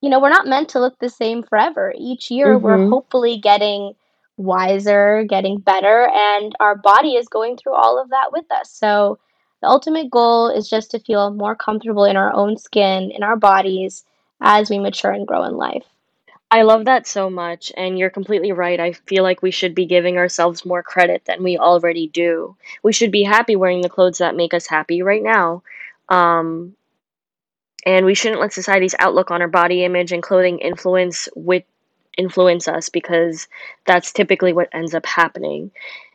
you 0.00 0.08
know, 0.08 0.20
we're 0.20 0.30
not 0.30 0.46
meant 0.46 0.70
to 0.70 0.80
look 0.80 0.98
the 0.98 1.08
same 1.08 1.42
forever. 1.42 1.94
Each 1.96 2.30
year, 2.30 2.58
we're 2.58 2.78
mm-hmm. 2.78 2.90
hopefully 2.90 3.38
getting 3.38 3.94
wiser, 4.36 5.24
getting 5.28 5.58
better, 5.58 6.08
and 6.12 6.54
our 6.58 6.76
body 6.76 7.16
is 7.16 7.28
going 7.28 7.56
through 7.56 7.74
all 7.74 8.00
of 8.00 8.10
that 8.10 8.32
with 8.32 8.50
us. 8.50 8.70
So, 8.70 9.18
the 9.60 9.68
ultimate 9.68 10.10
goal 10.10 10.48
is 10.48 10.68
just 10.68 10.90
to 10.90 10.98
feel 10.98 11.30
more 11.30 11.54
comfortable 11.56 12.04
in 12.04 12.16
our 12.16 12.34
own 12.34 12.58
skin, 12.58 13.10
in 13.10 13.22
our 13.22 13.36
bodies, 13.36 14.04
as 14.44 14.70
we 14.70 14.78
mature 14.78 15.10
and 15.10 15.26
grow 15.26 15.42
in 15.44 15.56
life. 15.56 15.84
I 16.50 16.62
love 16.62 16.84
that 16.84 17.08
so 17.08 17.30
much, 17.30 17.72
and 17.76 17.98
you're 17.98 18.10
completely 18.10 18.52
right. 18.52 18.78
I 18.78 18.92
feel 18.92 19.24
like 19.24 19.42
we 19.42 19.50
should 19.50 19.74
be 19.74 19.86
giving 19.86 20.18
ourselves 20.18 20.64
more 20.64 20.84
credit 20.84 21.24
than 21.24 21.42
we 21.42 21.58
already 21.58 22.06
do. 22.06 22.54
We 22.82 22.92
should 22.92 23.10
be 23.10 23.24
happy 23.24 23.56
wearing 23.56 23.80
the 23.80 23.88
clothes 23.88 24.18
that 24.18 24.36
make 24.36 24.54
us 24.54 24.66
happy 24.66 25.02
right 25.02 25.22
now. 25.22 25.64
Um, 26.08 26.76
and 27.84 28.06
we 28.06 28.14
shouldn't 28.14 28.40
let 28.40 28.52
society's 28.52 28.94
outlook 28.98 29.30
on 29.30 29.42
our 29.42 29.48
body 29.48 29.84
image 29.84 30.12
and 30.12 30.22
clothing 30.22 30.58
influence 30.58 31.28
with 31.34 31.64
influence 32.16 32.68
us 32.68 32.88
because 32.88 33.48
that's 33.86 34.12
typically 34.12 34.52
what 34.52 34.68
ends 34.72 34.94
up 34.94 35.06
happening. 35.06 35.72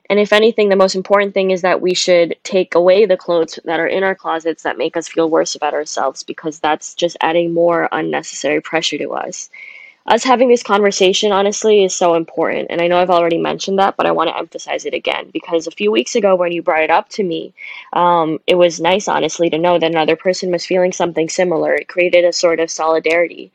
And 0.10 0.20
if 0.20 0.34
anything, 0.34 0.70
the 0.70 0.75
most 0.75 0.96
important 0.96 1.36
thing 1.36 1.51
is 1.51 1.62
that 1.62 1.82
we 1.82 1.94
should 1.94 2.36
take 2.44 2.74
away 2.74 3.06
the 3.06 3.18
clothes 3.18 3.60
that 3.66 3.80
are 3.80 3.88
in 3.88 4.04
our 4.04 4.16
closets 4.16 4.63
that 4.63 4.78
make 4.78 4.98
us 4.98 5.08
feel 5.08 5.30
worse 5.30 5.54
about 5.54 5.75
ourselves 5.75 6.24
because 6.24 6.60
that's 6.60 6.96
just 6.96 7.16
adding 7.22 7.54
more 7.54 7.88
unnecessary 7.92 8.60
pressure 8.60 8.98
to 8.98 9.12
us. 9.12 9.50
Us 10.08 10.24
having 10.24 10.50
this 10.50 10.63
conversation 10.63 11.32
honestly 11.32 11.84
is 11.84 11.94
so 11.94 12.16
important. 12.16 12.72
And 12.72 12.82
i 12.82 12.88
know 12.88 12.98
i've 12.98 13.12
already 13.12 13.38
mentioned 13.38 13.78
that 13.78 13.96
but 13.96 14.08
i 14.08 14.12
want 14.12 14.30
to 14.30 14.38
emphasize 14.38 14.86
it 14.86 14.96
again 14.96 15.30
because 15.32 15.68
a 15.68 15.72
few 15.72 15.92
weeks 15.92 16.16
ago 16.16 16.36
when 16.36 16.51
you 16.51 16.63
brought 16.63 16.82
it 16.82 16.89
up 16.89 17.10
to 17.10 17.24
me 17.24 17.54
um, 17.94 18.39
it 18.48 18.56
was 18.56 18.80
nice 18.80 19.08
honestly 19.08 19.51
to 19.51 19.60
know 19.60 19.78
that 19.78 19.92
another 19.92 20.16
person 20.16 20.51
was 20.51 20.66
feeling 20.66 20.92
something 20.92 21.30
similar. 21.30 21.75
It 21.75 21.88
created 21.88 22.25
a 22.25 22.34
sort 22.34 22.60
of 22.60 22.72
solidarity. 22.72 23.51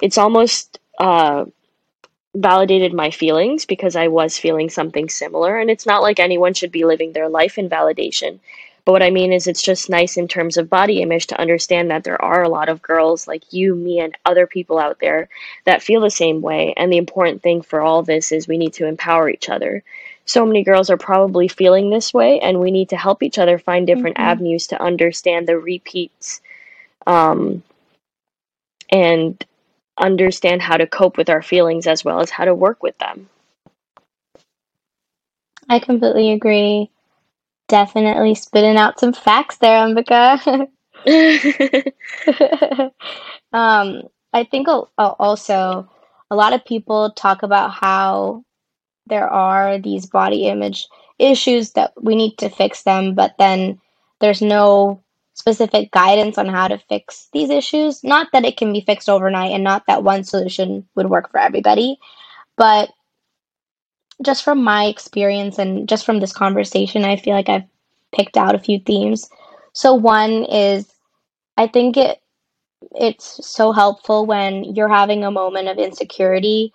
It's 0.00 0.18
almost 0.18 0.78
uh, 1.00 1.46
validated 2.34 2.92
my 2.92 3.10
feelings 3.10 3.64
because 3.64 3.96
I 3.96 4.08
was 4.08 4.38
feeling 4.38 4.70
something 4.70 5.08
similar. 5.08 5.58
And 5.58 5.70
it's 5.70 5.86
not 5.86 6.02
like 6.02 6.20
anyone 6.20 6.54
should 6.54 6.72
be 6.72 6.84
living 6.84 7.12
their 7.12 7.28
life 7.28 7.58
in 7.58 7.68
validation. 7.68 8.38
But 8.84 8.92
what 8.92 9.02
I 9.02 9.10
mean 9.10 9.32
is, 9.34 9.46
it's 9.46 9.62
just 9.62 9.90
nice 9.90 10.16
in 10.16 10.28
terms 10.28 10.56
of 10.56 10.70
body 10.70 11.02
image 11.02 11.26
to 11.26 11.38
understand 11.38 11.90
that 11.90 12.04
there 12.04 12.20
are 12.22 12.42
a 12.42 12.48
lot 12.48 12.70
of 12.70 12.80
girls 12.80 13.28
like 13.28 13.52
you, 13.52 13.74
me, 13.74 14.00
and 14.00 14.16
other 14.24 14.46
people 14.46 14.78
out 14.78 14.98
there 14.98 15.28
that 15.64 15.82
feel 15.82 16.00
the 16.00 16.10
same 16.10 16.40
way. 16.40 16.72
And 16.74 16.90
the 16.90 16.96
important 16.96 17.42
thing 17.42 17.60
for 17.60 17.82
all 17.82 18.02
this 18.02 18.32
is 18.32 18.48
we 18.48 18.56
need 18.56 18.72
to 18.74 18.86
empower 18.86 19.28
each 19.28 19.50
other. 19.50 19.82
So 20.24 20.46
many 20.46 20.64
girls 20.64 20.88
are 20.88 20.96
probably 20.96 21.48
feeling 21.48 21.90
this 21.90 22.14
way, 22.14 22.40
and 22.40 22.60
we 22.60 22.70
need 22.70 22.88
to 22.90 22.96
help 22.96 23.22
each 23.22 23.38
other 23.38 23.58
find 23.58 23.86
different 23.86 24.16
hmm 24.16 24.22
avenues 24.22 24.68
to 24.68 24.82
understand 24.82 25.46
the 25.46 25.58
repeats 25.58 26.40
um, 27.06 27.62
and 28.90 29.44
understand 30.00 30.62
how 30.62 30.76
to 30.76 30.86
cope 30.86 31.16
with 31.16 31.28
our 31.30 31.42
feelings 31.42 31.86
as 31.86 32.04
well 32.04 32.20
as 32.20 32.30
how 32.30 32.44
to 32.44 32.54
work 32.54 32.82
with 32.82 32.96
them. 32.98 33.28
I 35.68 35.78
completely 35.78 36.32
agree. 36.32 36.90
Definitely 37.68 38.34
spitting 38.34 38.76
out 38.76 38.98
some 38.98 39.12
facts 39.12 39.58
there, 39.58 39.76
Ambika. 39.76 40.68
um, 43.52 44.02
I 44.32 44.44
think 44.44 44.68
also 44.98 45.88
a 46.30 46.36
lot 46.36 46.52
of 46.52 46.64
people 46.64 47.10
talk 47.12 47.42
about 47.42 47.72
how 47.72 48.44
there 49.06 49.28
are 49.28 49.78
these 49.78 50.06
body 50.06 50.46
image 50.46 50.86
issues 51.18 51.72
that 51.72 51.92
we 52.00 52.14
need 52.14 52.36
to 52.38 52.48
fix 52.48 52.82
them, 52.82 53.14
but 53.14 53.34
then 53.38 53.80
there's 54.20 54.42
no 54.42 55.02
specific 55.38 55.92
guidance 55.92 56.36
on 56.36 56.48
how 56.48 56.66
to 56.68 56.78
fix 56.88 57.28
these 57.32 57.48
issues. 57.48 58.02
Not 58.02 58.28
that 58.32 58.44
it 58.44 58.56
can 58.56 58.72
be 58.72 58.80
fixed 58.80 59.08
overnight 59.08 59.52
and 59.52 59.62
not 59.62 59.86
that 59.86 60.02
one 60.02 60.24
solution 60.24 60.86
would 60.96 61.08
work 61.08 61.30
for 61.30 61.38
everybody, 61.38 61.98
but 62.56 62.90
just 64.22 64.42
from 64.42 64.64
my 64.64 64.86
experience 64.86 65.58
and 65.58 65.88
just 65.88 66.04
from 66.04 66.18
this 66.18 66.32
conversation, 66.32 67.04
I 67.04 67.16
feel 67.16 67.34
like 67.34 67.48
I've 67.48 67.68
picked 68.12 68.36
out 68.36 68.56
a 68.56 68.58
few 68.58 68.80
themes. 68.80 69.30
So 69.74 69.94
one 69.94 70.44
is 70.44 70.92
I 71.56 71.68
think 71.68 71.96
it 71.96 72.20
it's 72.92 73.46
so 73.46 73.72
helpful 73.72 74.26
when 74.26 74.64
you're 74.64 74.88
having 74.88 75.24
a 75.24 75.30
moment 75.30 75.68
of 75.68 75.78
insecurity 75.78 76.72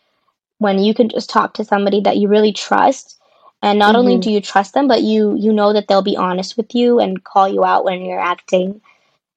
when 0.59 0.79
you 0.79 0.93
can 0.93 1.09
just 1.09 1.29
talk 1.29 1.53
to 1.55 1.65
somebody 1.65 1.99
that 2.01 2.17
you 2.17 2.27
really 2.29 2.53
trust 2.53 3.19
and 3.63 3.79
not 3.79 3.95
only 3.95 4.17
mhm. 4.17 4.21
do 4.21 4.31
you 4.31 4.41
trust 4.41 4.73
them 4.73 4.87
but 4.87 5.01
you 5.01 5.35
you 5.35 5.51
know 5.51 5.73
that 5.73 5.87
they'll 5.87 6.03
be 6.03 6.17
honest 6.17 6.57
with 6.57 6.75
you 6.75 6.99
and 6.99 7.23
call 7.23 7.47
you 7.47 7.63
out 7.63 7.85
when 7.85 8.03
you're 8.03 8.19
acting 8.19 8.81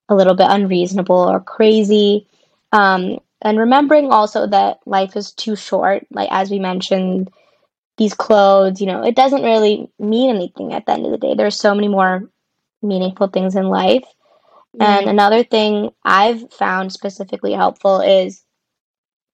a 0.08 0.14
little 0.14 0.34
bit 0.34 0.46
unreasonable 0.48 1.16
or 1.16 1.40
crazy. 1.40 2.28
Um, 2.72 3.18
and 3.42 3.58
remembering 3.58 4.12
also 4.12 4.46
that 4.46 4.78
life 4.86 5.16
is 5.16 5.32
too 5.32 5.56
short 5.56 6.06
like 6.10 6.28
as 6.30 6.50
we 6.50 6.58
mentioned 6.58 7.30
these 7.96 8.14
clothes 8.14 8.80
you 8.80 8.86
know 8.86 9.02
it 9.02 9.14
doesn't 9.16 9.42
really 9.42 9.88
mean 9.98 10.34
anything 10.34 10.74
at 10.74 10.84
the 10.84 10.92
end 10.92 11.06
of 11.06 11.12
the 11.12 11.18
day. 11.18 11.34
There's 11.34 11.58
so 11.58 11.74
many 11.74 11.88
more 11.88 12.28
meaningful 12.82 13.28
things 13.28 13.56
in 13.56 13.68
life. 13.68 14.04
And 14.78 15.08
another 15.08 15.42
thing 15.42 15.90
I've 16.04 16.52
found 16.52 16.92
specifically 16.92 17.54
helpful 17.54 18.02
is 18.02 18.42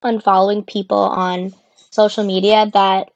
unfollowing 0.05 0.65
people 0.65 0.99
on 0.99 1.53
social 1.91 2.23
media 2.25 2.71
that 2.73 3.11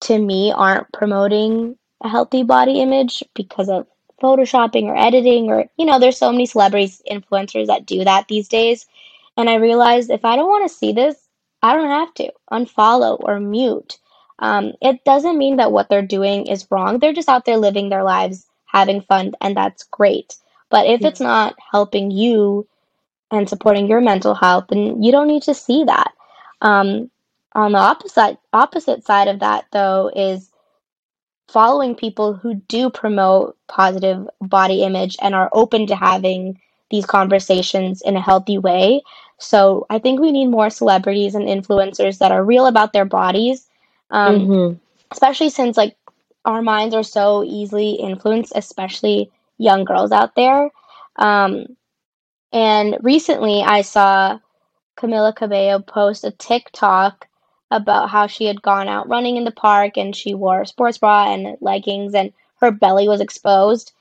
to 0.00 0.18
me 0.18 0.52
aren't 0.52 0.92
promoting 0.92 1.76
a 2.02 2.08
healthy 2.08 2.42
body 2.42 2.80
image 2.80 3.22
because 3.34 3.68
of 3.68 3.86
photoshopping 4.22 4.84
or 4.84 4.96
editing 4.96 5.50
or 5.50 5.66
you 5.78 5.86
know 5.86 5.98
there's 5.98 6.18
so 6.18 6.30
many 6.30 6.46
celebrities 6.46 7.02
influencers 7.10 7.66
that 7.66 7.86
do 7.86 8.04
that 8.04 8.28
these 8.28 8.48
days. 8.48 8.86
And 9.36 9.48
i 9.48 9.54
realized 9.54 10.10
if 10.10 10.24
i 10.24 10.36
don't 10.36 10.48
want 10.48 10.68
to 10.68 10.76
see 10.76 10.92
this 10.92 11.16
i 11.62 11.74
don't 11.74 11.88
have 11.88 12.12
to 12.14 12.32
unfollow 12.52 13.18
or 13.20 13.40
mute. 13.40 13.98
Um, 14.38 14.72
it 14.80 15.04
doesn't 15.04 15.38
mean 15.38 15.56
that 15.56 15.72
what 15.72 15.90
they're 15.90 16.00
doing 16.00 16.46
is 16.46 16.66
wrong. 16.70 16.98
They're 16.98 17.12
just 17.12 17.28
out 17.28 17.44
there 17.44 17.58
living 17.58 17.90
their 17.90 18.04
lives 18.04 18.46
having 18.64 19.02
fun 19.02 19.32
and 19.40 19.56
that's 19.56 19.84
great. 19.84 20.36
But 20.70 20.86
if 20.86 21.04
it's 21.04 21.20
not 21.20 21.56
helping 21.72 22.10
you 22.10 22.66
and 23.30 23.48
supporting 23.48 23.86
your 23.86 24.00
mental 24.00 24.34
health, 24.34 24.66
then 24.68 25.02
you 25.02 25.12
don't 25.12 25.26
need 25.26 25.42
to 25.44 25.54
see 25.54 25.84
that. 25.84 26.12
Um, 26.62 27.10
on 27.54 27.72
the 27.72 27.78
opposite 27.78 28.38
opposite 28.52 29.04
side 29.04 29.28
of 29.28 29.40
that, 29.40 29.66
though, 29.72 30.10
is 30.14 30.50
following 31.48 31.94
people 31.96 32.34
who 32.34 32.54
do 32.54 32.90
promote 32.90 33.56
positive 33.66 34.28
body 34.40 34.82
image 34.82 35.16
and 35.20 35.34
are 35.34 35.50
open 35.52 35.86
to 35.88 35.96
having 35.96 36.60
these 36.90 37.06
conversations 37.06 38.02
in 38.02 38.16
a 38.16 38.20
healthy 38.20 38.58
way. 38.58 39.02
So 39.38 39.86
I 39.90 39.98
think 39.98 40.20
we 40.20 40.32
need 40.32 40.46
more 40.46 40.70
celebrities 40.70 41.34
and 41.34 41.46
influencers 41.46 42.18
that 42.18 42.32
are 42.32 42.44
real 42.44 42.66
about 42.66 42.92
their 42.92 43.04
bodies, 43.04 43.66
um, 44.10 44.40
Mhm. 44.40 44.80
especially 45.10 45.50
since 45.50 45.76
like 45.76 45.96
our 46.44 46.62
minds 46.62 46.94
are 46.94 47.02
so 47.02 47.42
easily 47.44 47.92
influenced, 47.92 48.52
especially 48.54 49.30
young 49.58 49.84
girls 49.84 50.12
out 50.12 50.34
there. 50.34 50.70
Um, 51.16 51.76
and 52.52 52.96
recently 53.02 53.62
I 53.62 53.82
saw 53.82 54.38
Camila 54.96 55.34
Cabello 55.34 55.80
post 55.80 56.24
a 56.24 56.30
TikTok 56.30 57.28
about 57.70 58.10
how 58.10 58.26
she 58.26 58.46
had 58.46 58.62
gone 58.62 58.88
out 58.88 59.08
running 59.08 59.36
in 59.36 59.44
the 59.44 59.50
park 59.50 59.96
and 59.96 60.14
she 60.14 60.34
wore 60.34 60.62
a 60.62 60.66
sports 60.66 60.98
bra 60.98 61.32
and 61.32 61.56
leggings 61.60 62.14
and 62.14 62.32
her 62.60 62.70
belly 62.70 63.08
was 63.08 63.20
exposed. 63.20 63.92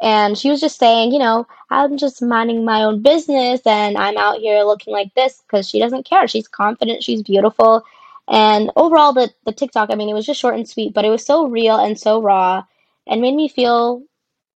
And 0.00 0.38
she 0.38 0.48
was 0.50 0.60
just 0.60 0.78
saying, 0.78 1.12
you 1.12 1.18
know, 1.18 1.46
I'm 1.70 1.98
just 1.98 2.22
minding 2.22 2.64
my 2.64 2.84
own 2.84 3.02
business 3.02 3.60
and 3.66 3.96
I'm 3.98 4.16
out 4.16 4.38
here 4.38 4.62
looking 4.62 4.92
like 4.92 5.12
this 5.14 5.42
because 5.42 5.68
she 5.68 5.80
doesn't 5.80 6.06
care. 6.06 6.28
She's 6.28 6.48
confident, 6.48 7.02
she's 7.02 7.22
beautiful. 7.22 7.84
And 8.28 8.70
overall, 8.76 9.12
the, 9.12 9.30
the 9.44 9.52
TikTok, 9.52 9.90
I 9.90 9.94
mean, 9.94 10.08
it 10.08 10.14
was 10.14 10.26
just 10.26 10.40
short 10.40 10.54
and 10.54 10.68
sweet, 10.68 10.94
but 10.94 11.04
it 11.04 11.10
was 11.10 11.24
so 11.24 11.48
real 11.48 11.76
and 11.76 11.98
so 11.98 12.22
raw 12.22 12.64
and 13.06 13.20
made 13.22 13.34
me 13.34 13.48
feel 13.48 14.02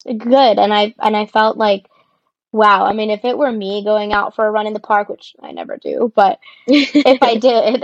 good. 0.05 0.59
And 0.59 0.73
I 0.73 0.95
and 1.01 1.17
I 1.17 1.27
felt 1.27 1.57
like 1.57 1.87
Wow, 2.53 2.85
I 2.85 2.93
mean, 2.93 3.11
if 3.11 3.25
it 3.25 3.39
were 3.39 3.51
me 3.51 3.83
going 3.83 4.13
out 4.13 4.35
for 4.35 4.47
a 4.47 4.51
run 4.51 4.67
in 4.67 4.75
the 4.75 4.81
park, 4.81 5.09
which 5.09 5.35
I 5.43 5.53
never 5.53 5.79
do, 5.79 6.13
but 6.15 6.39
if 6.67 7.23
I 7.23 7.37
did, 7.37 7.83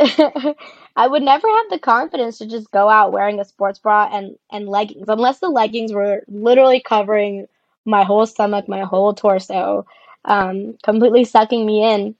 I 0.96 1.06
would 1.06 1.22
never 1.22 1.48
have 1.48 1.70
the 1.70 1.78
confidence 1.78 2.38
to 2.38 2.46
just 2.46 2.70
go 2.70 2.88
out 2.88 3.12
wearing 3.12 3.40
a 3.40 3.44
sports 3.46 3.78
bra 3.78 4.10
and 4.12 4.36
and 4.52 4.68
leggings, 4.68 5.08
unless 5.08 5.38
the 5.38 5.48
leggings 5.48 5.92
were 5.92 6.22
literally 6.28 6.80
covering 6.80 7.46
my 7.86 8.04
whole 8.04 8.26
stomach, 8.26 8.68
my 8.68 8.82
whole 8.82 9.14
torso, 9.14 9.86
um, 10.26 10.76
completely 10.82 11.24
sucking 11.24 11.64
me 11.64 11.82
in. 11.82 12.14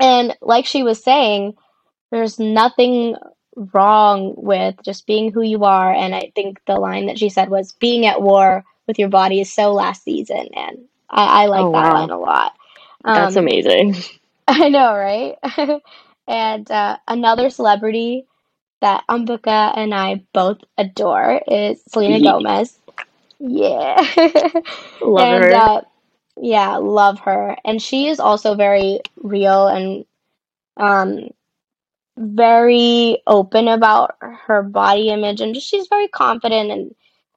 And 0.00 0.36
like 0.40 0.66
she 0.66 0.82
was 0.82 1.02
saying, 1.02 1.56
there's 2.10 2.38
nothing 2.38 3.16
wrong 3.56 4.34
with 4.36 4.76
just 4.84 5.06
being 5.06 5.32
who 5.32 5.42
you 5.42 5.64
are. 5.64 5.92
And 5.92 6.14
I 6.14 6.32
think 6.34 6.60
the 6.66 6.76
line 6.76 7.06
that 7.06 7.18
she 7.18 7.28
said 7.28 7.50
was, 7.50 7.72
being 7.72 8.06
at 8.06 8.22
war 8.22 8.64
with 8.86 8.98
your 8.98 9.08
body 9.08 9.40
is 9.40 9.52
so 9.52 9.72
last 9.72 10.04
season. 10.04 10.48
And 10.54 10.78
I, 11.10 11.44
I 11.44 11.46
Oh 11.52 11.58
like 11.58 11.70
that 11.72 11.90
line 11.90 12.10
a 12.10 12.18
lot. 12.18 12.52
That's 13.06 13.36
Um, 13.36 13.36
amazing. 13.36 13.94
I 14.48 14.68
know, 14.68 14.94
right? 14.94 15.36
And 16.28 16.70
uh, 16.70 16.96
another 17.08 17.50
celebrity 17.50 18.26
that 18.80 19.04
Ambika 19.08 19.72
and 19.76 19.94
I 19.94 20.24
both 20.32 20.58
adore 20.78 21.40
is 21.46 21.82
Selena 21.88 22.20
Gomez. 22.20 22.78
Yeah. 23.38 24.00
Love 25.00 25.28
And 25.28 25.30
her. 25.30 25.52
uh, 25.52 25.82
yeah, 26.40 26.76
love 26.76 27.20
her. 27.20 27.56
And 27.64 27.80
she 27.82 28.08
is 28.08 28.20
also 28.20 28.54
very 28.54 29.00
real 29.16 29.68
and 29.68 30.04
um, 30.76 31.28
very 32.18 33.22
open 33.26 33.68
about 33.68 34.16
her 34.20 34.62
body 34.62 35.08
image 35.10 35.40
and 35.40 35.54
just 35.54 35.66
she's 35.68 35.88
very 35.88 36.08
confident 36.08 36.70
and 36.70 36.94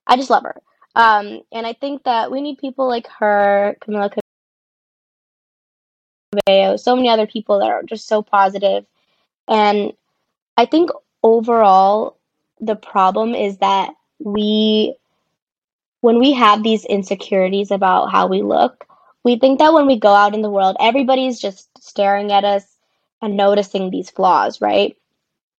I 0.07 0.15
just 0.17 0.29
love 0.29 0.43
her. 0.43 0.61
Um, 0.95 1.41
and 1.51 1.65
I 1.65 1.73
think 1.73 2.03
that 2.03 2.31
we 2.31 2.41
need 2.41 2.57
people 2.57 2.87
like 2.87 3.07
her, 3.19 3.77
Camila 3.81 4.13
Cabello, 6.45 6.77
so 6.77 6.95
many 6.95 7.09
other 7.09 7.27
people 7.27 7.59
that 7.59 7.69
are 7.69 7.83
just 7.83 8.07
so 8.07 8.21
positive. 8.21 8.85
And 9.47 9.93
I 10.57 10.65
think 10.65 10.89
overall 11.23 12.17
the 12.59 12.75
problem 12.75 13.35
is 13.35 13.57
that 13.57 13.93
we 14.19 14.95
when 16.01 16.19
we 16.19 16.33
have 16.33 16.63
these 16.63 16.83
insecurities 16.85 17.71
about 17.71 18.11
how 18.11 18.27
we 18.27 18.41
look, 18.41 18.85
we 19.23 19.37
think 19.37 19.59
that 19.59 19.73
when 19.73 19.85
we 19.85 19.99
go 19.99 20.13
out 20.13 20.33
in 20.33 20.41
the 20.41 20.49
world, 20.49 20.75
everybody's 20.79 21.39
just 21.39 21.69
staring 21.79 22.31
at 22.31 22.43
us 22.43 22.65
and 23.21 23.37
noticing 23.37 23.89
these 23.89 24.09
flaws, 24.09 24.59
right? 24.61 24.97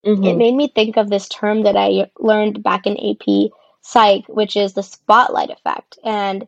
It 0.04 0.18
Mhm. 0.18 0.36
made 0.36 0.54
me 0.54 0.68
think 0.68 0.96
of 0.96 1.08
this 1.08 1.28
term 1.28 1.62
that 1.62 1.76
I 1.76 2.10
learned 2.18 2.62
back 2.62 2.86
in 2.86 2.96
AP 2.98 3.52
Psych, 3.82 4.24
which 4.28 4.56
is 4.56 4.72
the 4.72 4.82
spotlight 4.82 5.50
effect. 5.50 5.98
And 6.04 6.46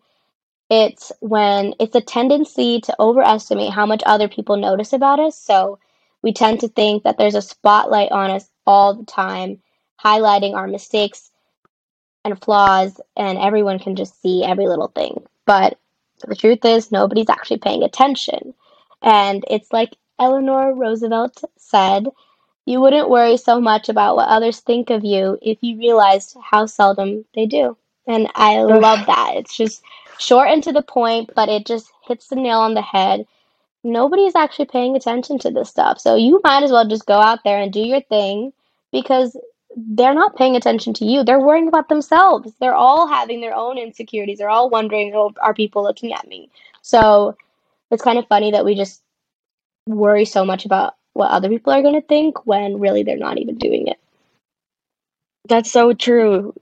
it's 0.71 1.13
when 1.21 1.75
it's 1.79 1.95
a 1.95 2.01
tendency 2.01 2.81
to 2.81 2.97
overestimate 2.99 3.73
how 3.73 3.87
much 3.87 4.03
other 4.07 4.29
people 4.29 4.57
notice 4.57 4.93
about 4.93 5.21
us. 5.21 5.39
So 5.39 5.79
we 6.23 6.33
tend 6.33 6.61
to 6.61 6.69
think 6.69 7.03
that 7.03 7.19
there's 7.19 7.35
a 7.35 7.43
spotlight 7.43 8.11
on 8.13 8.31
us 8.31 8.49
all 8.67 8.95
the 8.95 9.05
time, 9.05 9.61
highlighting 10.03 10.55
our 10.55 10.67
mistakes 10.67 11.31
and 12.25 12.41
flaws, 12.43 12.99
and 13.17 13.37
everyone 13.37 13.79
can 13.79 13.97
just 13.97 14.23
see 14.23 14.43
every 14.43 14.67
little 14.67 14.89
thing. 14.89 15.23
But 15.45 15.79
the 16.27 16.35
truth 16.35 16.65
is, 16.65 16.91
nobody's 16.91 17.29
actually 17.29 17.59
paying 17.59 17.83
attention. 17.83 18.55
And 19.03 19.45
it's 19.51 19.71
like 19.73 19.97
Eleanor 20.19 20.75
Roosevelt 20.75 21.45
said 21.59 22.09
you 22.67 22.81
wouldn't 22.81 23.11
worry 23.11 23.37
so 23.37 23.61
much 23.61 23.89
about 23.89 24.17
what 24.17 24.29
others 24.29 24.61
think 24.61 24.91
of 24.91 25.05
you 25.05 25.39
if 25.43 25.59
you 25.61 25.79
realized 25.79 26.37
how 26.43 26.67
seldom 26.67 27.25
they 27.35 27.47
do. 27.47 27.77
And 28.07 28.29
I 28.35 28.63
love 28.63 29.07
that. 29.07 29.33
It's 29.37 29.57
just 29.57 29.83
short 30.19 30.49
and 30.49 30.63
to 30.65 30.73
the 30.73 30.83
point, 30.83 31.31
but 31.35 31.49
it 31.49 31.67
just 31.67 31.91
hits 32.07 32.29
the 32.29 32.37
nail 32.37 32.59
on 32.59 32.75
the 32.75 32.83
head. 32.83 33.27
Nobody's 33.83 34.35
actually 34.35 34.67
paying 34.67 34.97
attention 34.97 35.39
to 35.41 35.51
this 35.51 35.69
stuff. 35.69 36.01
So 36.01 36.17
you 36.17 36.41
might 36.43 36.63
as 36.63 36.71
well 36.71 36.89
just 36.89 37.07
go 37.07 37.19
out 37.19 37.41
there 37.45 37.59
and 37.59 37.73
do 37.73 37.81
your 37.81 38.01
thing 38.01 38.53
because 38.93 39.37
they're 39.77 40.15
not 40.15 40.37
paying 40.37 40.57
attention 40.57 40.95
to 40.95 41.05
you. 41.05 41.23
They're 41.25 41.41
worrying 41.41 41.69
about 41.69 41.89
themselves. 41.89 42.53
They're 42.61 42.75
all 42.75 43.07
having 43.07 43.41
their 43.41 43.55
own 43.55 43.77
insecurities. 43.77 44.39
They're 44.39 44.51
all 44.51 44.71
wondering, 44.71 45.13
oh, 45.15 45.33
are 45.43 45.55
people 45.55 45.83
looking 45.83 46.13
at 46.13 46.29
me? 46.29 46.51
So 46.81 47.37
it's 47.91 48.03
kind 48.03 48.19
of 48.19 48.27
funny 48.29 48.53
that 48.53 48.65
we 48.65 48.75
just 48.75 49.03
worry 49.87 50.25
so 50.25 50.45
much 50.45 50.65
about 50.65 50.95
what 51.15 51.31
other 51.31 51.49
people 51.49 51.73
are 51.73 51.83
going 51.83 52.01
to 52.01 52.07
think 52.07 52.47
when 52.47 52.79
really 52.79 53.03
they're 53.03 53.17
not 53.17 53.39
even 53.39 53.57
doing 53.57 53.87
it. 53.87 53.99
That's 55.49 55.71
so 55.71 55.95
true. 55.95 56.55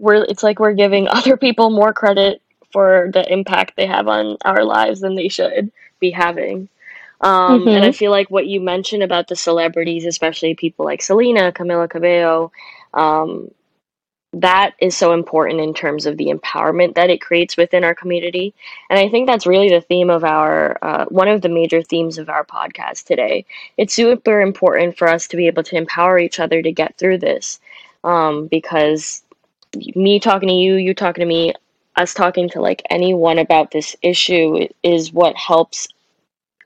we're 0.00 0.24
it's 0.24 0.42
like 0.42 0.58
we're 0.58 0.72
giving 0.72 1.08
other 1.10 1.36
people 1.36 1.70
more 1.70 1.92
credit 1.92 2.40
for 2.72 3.10
the 3.12 3.30
impact 3.30 3.74
they 3.76 3.86
have 3.86 4.08
on 4.08 4.36
our 4.44 4.64
lives 4.64 5.00
than 5.00 5.14
they 5.14 5.28
should 5.28 5.70
be 6.00 6.10
having. 6.10 6.68
Um, 7.20 7.60
mm-hmm. 7.60 7.68
And 7.68 7.84
I 7.84 7.92
feel 7.92 8.12
like 8.12 8.30
what 8.30 8.46
you 8.46 8.60
mentioned 8.60 9.02
about 9.02 9.26
the 9.26 9.36
celebrities, 9.36 10.06
especially 10.06 10.54
people 10.54 10.84
like 10.84 11.02
Selena, 11.02 11.50
Camila 11.50 11.90
Cabello, 11.90 12.52
um, 12.94 13.50
that 14.34 14.74
is 14.78 14.96
so 14.96 15.12
important 15.12 15.60
in 15.60 15.72
terms 15.72 16.04
of 16.04 16.16
the 16.16 16.26
empowerment 16.26 16.94
that 16.94 17.08
it 17.08 17.20
creates 17.20 17.56
within 17.56 17.82
our 17.82 17.94
community. 17.94 18.54
And 18.90 18.98
I 18.98 19.08
think 19.08 19.26
that's 19.26 19.46
really 19.46 19.70
the 19.70 19.80
theme 19.80 20.10
of 20.10 20.22
our, 20.22 20.78
uh, 20.82 21.06
one 21.06 21.28
of 21.28 21.40
the 21.40 21.48
major 21.48 21.82
themes 21.82 22.18
of 22.18 22.28
our 22.28 22.44
podcast 22.44 23.04
today. 23.04 23.46
It's 23.78 23.94
super 23.94 24.40
important 24.40 24.98
for 24.98 25.08
us 25.08 25.28
to 25.28 25.36
be 25.36 25.46
able 25.46 25.62
to 25.64 25.76
empower 25.76 26.18
each 26.18 26.40
other 26.40 26.60
to 26.60 26.72
get 26.72 26.98
through 26.98 27.18
this 27.18 27.58
um, 28.04 28.48
because 28.48 29.22
me 29.94 30.20
talking 30.20 30.48
to 30.48 30.54
you, 30.54 30.74
you 30.74 30.94
talking 30.94 31.22
to 31.22 31.26
me, 31.26 31.54
us 31.96 32.12
talking 32.12 32.50
to 32.50 32.60
like 32.60 32.82
anyone 32.90 33.38
about 33.38 33.70
this 33.70 33.96
issue 34.02 34.68
is 34.82 35.12
what 35.12 35.36
helps 35.36 35.88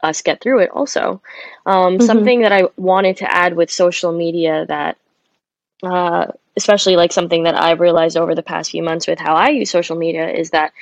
us 0.02 0.20
get 0.20 0.40
through 0.40 0.60
it 0.60 0.70
also. 0.70 1.22
Um, 1.64 1.94
mm-hmm. 1.94 2.06
Something 2.06 2.40
that 2.42 2.52
I 2.52 2.64
wanted 2.76 3.18
to 3.18 3.32
add 3.32 3.54
with 3.54 3.70
social 3.70 4.12
media 4.12 4.66
that 4.66 4.98
uh, 5.82 6.26
especially 6.56 6.96
like 6.96 7.12
something 7.12 7.44
that 7.44 7.54
I've 7.54 7.80
realized 7.80 8.16
over 8.16 8.34
the 8.34 8.42
past 8.42 8.70
few 8.70 8.82
months 8.82 9.06
with 9.06 9.18
how 9.18 9.34
I 9.34 9.48
use 9.48 9.70
social 9.70 9.96
media 9.96 10.28
is 10.30 10.50
that 10.50 10.72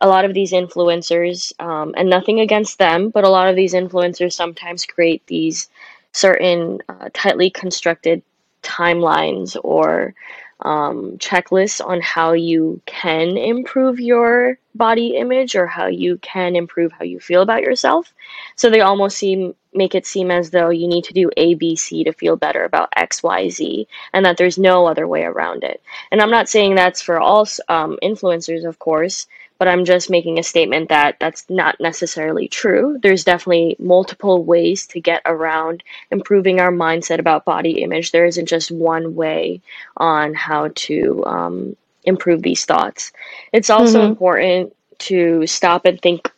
a 0.00 0.08
lot 0.08 0.24
of 0.24 0.34
these 0.34 0.52
influencers, 0.52 1.52
um, 1.60 1.94
and 1.96 2.08
nothing 2.08 2.40
against 2.40 2.78
them, 2.78 3.10
but 3.10 3.24
a 3.24 3.28
lot 3.28 3.48
of 3.48 3.56
these 3.56 3.74
influencers 3.74 4.32
sometimes 4.32 4.86
create 4.86 5.26
these 5.26 5.68
certain 6.12 6.80
uh, 6.88 7.08
tightly 7.12 7.50
constructed 7.50 8.22
timelines 8.62 9.56
or 9.62 10.14
um, 10.60 11.18
checklists 11.18 11.84
on 11.84 12.00
how 12.00 12.32
you 12.32 12.80
can 12.86 13.36
improve 13.36 14.00
your 14.00 14.58
body 14.74 15.16
image 15.16 15.54
or 15.54 15.66
how 15.66 15.86
you 15.86 16.18
can 16.18 16.56
improve 16.56 16.92
how 16.92 17.04
you 17.04 17.20
feel 17.20 17.42
about 17.42 17.62
yourself. 17.62 18.12
So 18.56 18.70
they 18.70 18.80
almost 18.80 19.18
seem 19.18 19.54
make 19.74 19.94
it 19.94 20.06
seem 20.06 20.30
as 20.30 20.50
though 20.50 20.70
you 20.70 20.88
need 20.88 21.04
to 21.04 21.12
do 21.12 21.30
A, 21.36 21.54
B, 21.54 21.76
C 21.76 22.02
to 22.04 22.12
feel 22.12 22.36
better 22.36 22.64
about 22.64 22.88
X, 22.96 23.22
Y, 23.22 23.48
Z, 23.50 23.86
and 24.12 24.24
that 24.24 24.36
there's 24.36 24.58
no 24.58 24.86
other 24.86 25.06
way 25.06 25.22
around 25.24 25.62
it. 25.62 25.82
And 26.10 26.20
I'm 26.20 26.30
not 26.30 26.48
saying 26.48 26.74
that's 26.74 27.02
for 27.02 27.20
all 27.20 27.46
um, 27.68 27.98
influencers, 28.02 28.64
of 28.64 28.78
course, 28.78 29.26
but 29.58 29.68
I'm 29.68 29.84
just 29.84 30.08
making 30.08 30.38
a 30.38 30.42
statement 30.42 30.88
that 30.88 31.16
that's 31.18 31.44
not 31.50 31.80
necessarily 31.80 32.48
true. 32.48 32.98
There's 33.02 33.24
definitely 33.24 33.76
multiple 33.78 34.44
ways 34.44 34.86
to 34.88 35.00
get 35.00 35.22
around 35.26 35.82
improving 36.10 36.60
our 36.60 36.70
mindset 36.70 37.18
about 37.18 37.44
body 37.44 37.82
image. 37.82 38.12
There 38.12 38.26
isn't 38.26 38.46
just 38.46 38.70
one 38.70 39.14
way 39.14 39.60
on 39.96 40.34
how 40.34 40.70
to 40.74 41.24
um, 41.26 41.76
improve 42.04 42.42
these 42.42 42.64
thoughts. 42.64 43.12
It's 43.52 43.70
also 43.70 44.00
mm-hmm. 44.00 44.10
important 44.10 44.76
to 44.98 45.46
stop 45.46 45.84
and 45.84 46.00
think 46.00 46.30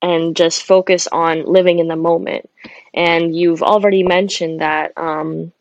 and 0.00 0.36
just 0.36 0.62
focus 0.62 1.08
on 1.10 1.44
living 1.44 1.80
in 1.80 1.88
the 1.88 1.96
moment. 1.96 2.48
And 2.94 3.34
you've 3.34 3.62
already 3.62 4.02
mentioned 4.02 4.60
that 4.60 4.92
um, 4.96 5.52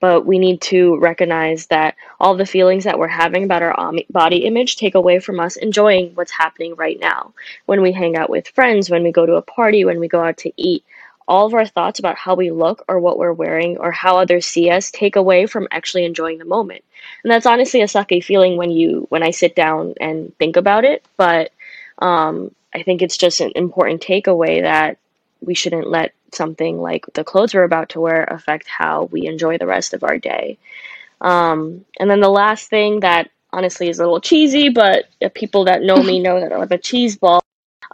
but 0.00 0.26
we 0.26 0.38
need 0.38 0.60
to 0.60 0.96
recognize 0.98 1.66
that 1.66 1.96
all 2.20 2.36
the 2.36 2.46
feelings 2.46 2.84
that 2.84 2.98
we're 2.98 3.08
having 3.08 3.44
about 3.44 3.62
our 3.62 3.92
body 4.10 4.38
image 4.44 4.76
take 4.76 4.94
away 4.94 5.18
from 5.18 5.40
us 5.40 5.56
enjoying 5.56 6.12
what's 6.14 6.32
happening 6.32 6.74
right 6.74 6.98
now. 7.00 7.32
When 7.66 7.82
we 7.82 7.92
hang 7.92 8.16
out 8.16 8.30
with 8.30 8.48
friends, 8.48 8.90
when 8.90 9.02
we 9.02 9.12
go 9.12 9.26
to 9.26 9.34
a 9.34 9.42
party, 9.42 9.84
when 9.84 10.00
we 10.00 10.08
go 10.08 10.22
out 10.22 10.38
to 10.38 10.52
eat, 10.56 10.84
all 11.26 11.46
of 11.46 11.54
our 11.54 11.66
thoughts 11.66 11.98
about 11.98 12.16
how 12.16 12.34
we 12.34 12.50
look 12.50 12.84
or 12.88 13.00
what 13.00 13.18
we're 13.18 13.32
wearing 13.32 13.78
or 13.78 13.90
how 13.90 14.18
others 14.18 14.46
see 14.46 14.70
us 14.70 14.90
take 14.90 15.16
away 15.16 15.46
from 15.46 15.68
actually 15.70 16.04
enjoying 16.04 16.38
the 16.38 16.44
moment. 16.44 16.84
And 17.22 17.30
that's 17.30 17.46
honestly 17.46 17.80
a 17.80 17.86
sucky 17.86 18.22
feeling 18.22 18.56
when 18.56 18.70
you 18.70 19.06
when 19.08 19.22
I 19.22 19.30
sit 19.30 19.54
down 19.54 19.94
and 20.00 20.36
think 20.38 20.56
about 20.56 20.84
it, 20.84 21.04
but 21.16 21.52
um, 21.98 22.54
I 22.74 22.82
think 22.82 23.02
it's 23.02 23.16
just 23.16 23.40
an 23.40 23.52
important 23.54 24.02
takeaway 24.02 24.62
that 24.62 24.98
we 25.44 25.54
shouldn't 25.54 25.88
let 25.88 26.14
something 26.32 26.80
like 26.80 27.06
the 27.14 27.24
clothes 27.24 27.54
we're 27.54 27.64
about 27.64 27.90
to 27.90 28.00
wear 28.00 28.24
affect 28.24 28.66
how 28.68 29.04
we 29.04 29.26
enjoy 29.26 29.58
the 29.58 29.66
rest 29.66 29.94
of 29.94 30.04
our 30.04 30.18
day. 30.18 30.58
Um, 31.20 31.84
and 31.98 32.10
then 32.10 32.20
the 32.20 32.28
last 32.28 32.68
thing 32.68 33.00
that 33.00 33.30
honestly 33.52 33.88
is 33.88 33.98
a 33.98 34.02
little 34.02 34.20
cheesy, 34.20 34.68
but 34.68 35.04
people 35.34 35.64
that 35.64 35.82
know 35.82 36.02
me 36.02 36.20
know 36.20 36.40
that 36.40 36.52
I'm 36.52 36.70
a 36.70 36.78
cheese 36.78 37.16
ball. 37.16 37.42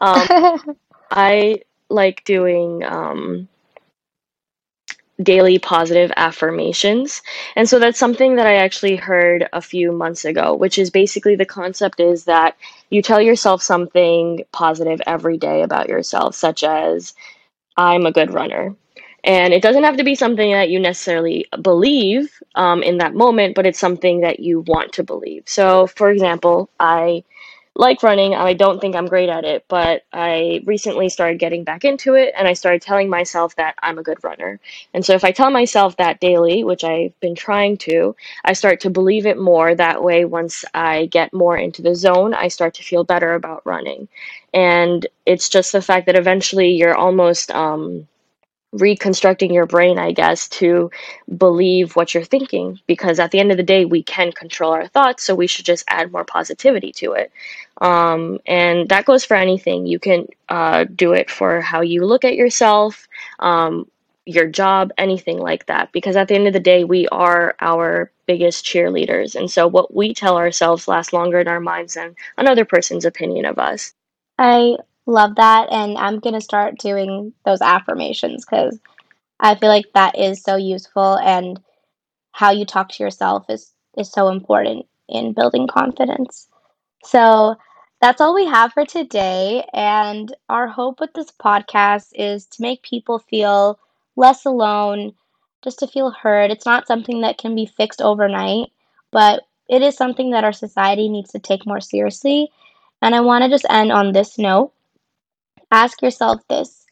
Um, 0.00 0.76
I 1.10 1.62
like 1.88 2.24
doing 2.24 2.82
um, 2.84 3.48
daily 5.22 5.58
positive 5.58 6.12
affirmations. 6.16 7.22
And 7.56 7.68
so 7.68 7.78
that's 7.78 7.98
something 7.98 8.36
that 8.36 8.46
I 8.46 8.56
actually 8.56 8.96
heard 8.96 9.48
a 9.52 9.60
few 9.60 9.92
months 9.92 10.24
ago, 10.24 10.54
which 10.54 10.78
is 10.78 10.90
basically 10.90 11.36
the 11.36 11.44
concept 11.44 12.00
is 12.00 12.24
that 12.24 12.56
you 12.88 13.02
tell 13.02 13.20
yourself 13.20 13.62
something 13.62 14.44
positive 14.52 15.00
every 15.06 15.36
day 15.36 15.62
about 15.62 15.88
yourself, 15.88 16.34
such 16.34 16.64
as, 16.64 17.14
I'm 17.80 18.04
a 18.04 18.12
good 18.12 18.32
runner. 18.34 18.76
And 19.24 19.52
it 19.54 19.62
doesn't 19.62 19.84
have 19.84 19.96
to 19.96 20.04
be 20.04 20.14
something 20.14 20.52
that 20.52 20.70
you 20.70 20.78
necessarily 20.78 21.46
believe 21.62 22.30
um, 22.54 22.82
in 22.82 22.98
that 22.98 23.14
moment, 23.14 23.54
but 23.54 23.66
it's 23.66 23.78
something 23.78 24.20
that 24.20 24.40
you 24.40 24.60
want 24.66 24.92
to 24.94 25.02
believe. 25.02 25.44
So, 25.46 25.86
for 25.86 26.10
example, 26.10 26.70
I 26.78 27.24
like 27.76 28.02
running. 28.02 28.34
I 28.34 28.52
don't 28.52 28.80
think 28.80 28.96
I'm 28.96 29.06
great 29.06 29.28
at 29.28 29.44
it, 29.44 29.64
but 29.68 30.02
I 30.12 30.60
recently 30.66 31.08
started 31.08 31.38
getting 31.38 31.64
back 31.64 31.84
into 31.84 32.14
it 32.14 32.34
and 32.36 32.48
I 32.48 32.52
started 32.52 32.82
telling 32.82 33.08
myself 33.08 33.56
that 33.56 33.74
I'm 33.80 33.98
a 33.98 34.02
good 34.02 34.22
runner. 34.24 34.58
And 34.92 35.04
so 35.04 35.14
if 35.14 35.24
I 35.24 35.30
tell 35.30 35.50
myself 35.50 35.96
that 35.96 36.20
daily, 36.20 36.64
which 36.64 36.82
I've 36.84 37.18
been 37.20 37.34
trying 37.34 37.76
to, 37.78 38.16
I 38.44 38.54
start 38.54 38.80
to 38.80 38.90
believe 38.90 39.24
it 39.24 39.38
more. 39.38 39.74
That 39.74 40.02
way, 40.02 40.24
once 40.24 40.64
I 40.74 41.06
get 41.06 41.32
more 41.32 41.56
into 41.56 41.80
the 41.80 41.94
zone, 41.94 42.34
I 42.34 42.48
start 42.48 42.74
to 42.74 42.82
feel 42.82 43.04
better 43.04 43.34
about 43.34 43.64
running. 43.64 44.08
And 44.52 45.06
it's 45.24 45.48
just 45.48 45.72
the 45.72 45.82
fact 45.82 46.06
that 46.06 46.16
eventually 46.16 46.72
you're 46.72 46.96
almost, 46.96 47.50
um, 47.52 48.08
reconstructing 48.72 49.52
your 49.52 49.66
brain, 49.66 49.98
I 49.98 50.12
guess, 50.12 50.48
to 50.48 50.90
believe 51.36 51.96
what 51.96 52.14
you're 52.14 52.24
thinking. 52.24 52.78
Because 52.86 53.18
at 53.18 53.30
the 53.30 53.40
end 53.40 53.50
of 53.50 53.56
the 53.56 53.62
day, 53.62 53.84
we 53.84 54.02
can 54.02 54.32
control 54.32 54.72
our 54.72 54.86
thoughts, 54.86 55.24
so 55.24 55.34
we 55.34 55.46
should 55.46 55.64
just 55.64 55.84
add 55.88 56.12
more 56.12 56.24
positivity 56.24 56.92
to 56.92 57.12
it. 57.12 57.32
Um, 57.80 58.38
and 58.46 58.88
that 58.90 59.06
goes 59.06 59.24
for 59.24 59.36
anything. 59.36 59.86
You 59.86 59.98
can 59.98 60.26
uh, 60.48 60.84
do 60.84 61.12
it 61.12 61.30
for 61.30 61.60
how 61.60 61.80
you 61.80 62.04
look 62.04 62.24
at 62.24 62.36
yourself, 62.36 63.08
um, 63.38 63.90
your 64.26 64.46
job, 64.46 64.92
anything 64.98 65.38
like 65.38 65.66
that. 65.66 65.90
Because 65.92 66.14
at 66.14 66.28
the 66.28 66.34
end 66.34 66.46
of 66.46 66.52
the 66.52 66.60
day, 66.60 66.84
we 66.84 67.08
are 67.08 67.56
our 67.60 68.12
biggest 68.26 68.64
cheerleaders. 68.64 69.34
And 69.34 69.50
so 69.50 69.66
what 69.66 69.92
we 69.92 70.14
tell 70.14 70.36
ourselves 70.36 70.86
lasts 70.86 71.12
longer 71.12 71.40
in 71.40 71.48
our 71.48 71.58
minds 71.58 71.94
than 71.94 72.14
another 72.36 72.64
person's 72.64 73.04
opinion 73.04 73.44
of 73.46 73.58
us. 73.58 73.92
I 74.38 74.76
Love 75.06 75.36
that. 75.36 75.68
And 75.72 75.96
I'm 75.98 76.18
going 76.20 76.34
to 76.34 76.40
start 76.40 76.78
doing 76.78 77.32
those 77.44 77.60
affirmations 77.60 78.44
because 78.44 78.78
I 79.40 79.54
feel 79.54 79.68
like 79.68 79.86
that 79.94 80.18
is 80.18 80.42
so 80.42 80.56
useful 80.56 81.18
and 81.18 81.60
how 82.32 82.50
you 82.50 82.64
talk 82.64 82.90
to 82.90 83.02
yourself 83.02 83.46
is, 83.48 83.72
is 83.96 84.10
so 84.10 84.28
important 84.28 84.86
in 85.08 85.32
building 85.32 85.66
confidence. 85.66 86.48
So 87.02 87.56
that's 88.00 88.20
all 88.20 88.34
we 88.34 88.46
have 88.46 88.72
for 88.72 88.84
today. 88.86 89.64
And 89.72 90.34
our 90.48 90.68
hope 90.68 91.00
with 91.00 91.12
this 91.14 91.30
podcast 91.30 92.08
is 92.14 92.46
to 92.46 92.62
make 92.62 92.82
people 92.82 93.18
feel 93.18 93.78
less 94.16 94.44
alone, 94.44 95.12
just 95.62 95.78
to 95.80 95.86
feel 95.86 96.10
heard. 96.10 96.50
It's 96.50 96.66
not 96.66 96.86
something 96.86 97.22
that 97.22 97.38
can 97.38 97.54
be 97.54 97.66
fixed 97.66 98.00
overnight, 98.00 98.68
but 99.10 99.42
it 99.68 99.82
is 99.82 99.96
something 99.96 100.30
that 100.30 100.44
our 100.44 100.52
society 100.52 101.08
needs 101.08 101.30
to 101.32 101.38
take 101.38 101.66
more 101.66 101.80
seriously. 101.80 102.50
And 103.02 103.14
I 103.14 103.20
want 103.20 103.44
to 103.44 103.50
just 103.50 103.66
end 103.70 103.92
on 103.92 104.12
this 104.12 104.38
note. 104.38 104.72
Ask 105.70 106.02
yourself 106.02 106.40
this 106.48 106.86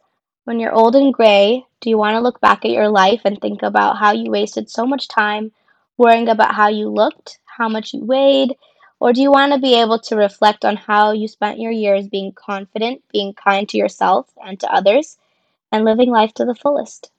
when 0.45 0.61
you're 0.61 0.73
old 0.73 0.97
and 0.97 1.13
gray, 1.13 1.67
do 1.83 1.91
you 1.91 1.99
want 1.99 2.15
to 2.15 2.21
look 2.21 2.41
back 2.41 2.65
at 2.65 2.71
your 2.71 2.89
life 2.89 3.21
and 3.27 3.39
think 3.39 3.63
about 3.63 3.99
how 3.99 4.13
you 4.13 4.31
wasted 4.31 4.71
so 4.71 4.87
much 4.87 5.09
time 5.09 5.53
worrying 5.99 6.29
about 6.29 6.55
how 6.55 6.69
you 6.69 6.89
looked, 6.89 7.39
how 7.45 7.69
much 7.69 7.93
you 7.93 8.03
weighed, 8.03 8.57
or 8.99 9.13
do 9.13 9.21
you 9.21 9.31
want 9.31 9.53
to 9.53 9.59
be 9.59 9.75
able 9.75 9.99
to 9.99 10.17
reflect 10.17 10.65
on 10.65 10.77
how 10.77 11.13
you 11.13 11.29
spent 11.29 11.61
your 11.61 11.71
years 11.71 12.09
being 12.09 12.33
confident, 12.33 13.03
being 13.13 13.35
kind 13.35 13.69
to 13.69 13.77
yourself 13.77 14.27
and 14.43 14.59
to 14.61 14.73
others, 14.73 15.19
and 15.71 15.85
living 15.85 16.11
life 16.11 16.33
to 16.35 16.47
the 16.47 16.55
fullest? 16.55 17.11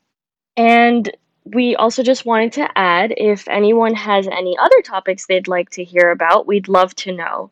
And 0.57 1.11
we 1.45 1.75
also 1.75 2.01
just 2.01 2.25
wanted 2.25 2.53
to 2.53 2.77
add 2.77 3.13
if 3.15 3.47
anyone 3.47 3.93
has 3.93 4.27
any 4.27 4.57
other 4.57 4.81
topics 4.81 5.27
they'd 5.27 5.47
like 5.47 5.69
to 5.71 5.83
hear 5.83 6.09
about, 6.09 6.47
we'd 6.47 6.67
love 6.67 6.95
to 6.95 7.11
know. 7.11 7.51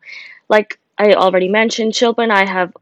Like 0.50 0.80
I 0.98 1.14
already 1.14 1.50
mentioned, 1.50 1.94
Shilpa 1.94 2.24
and 2.24 2.34
I 2.34 2.46
have 2.46 2.74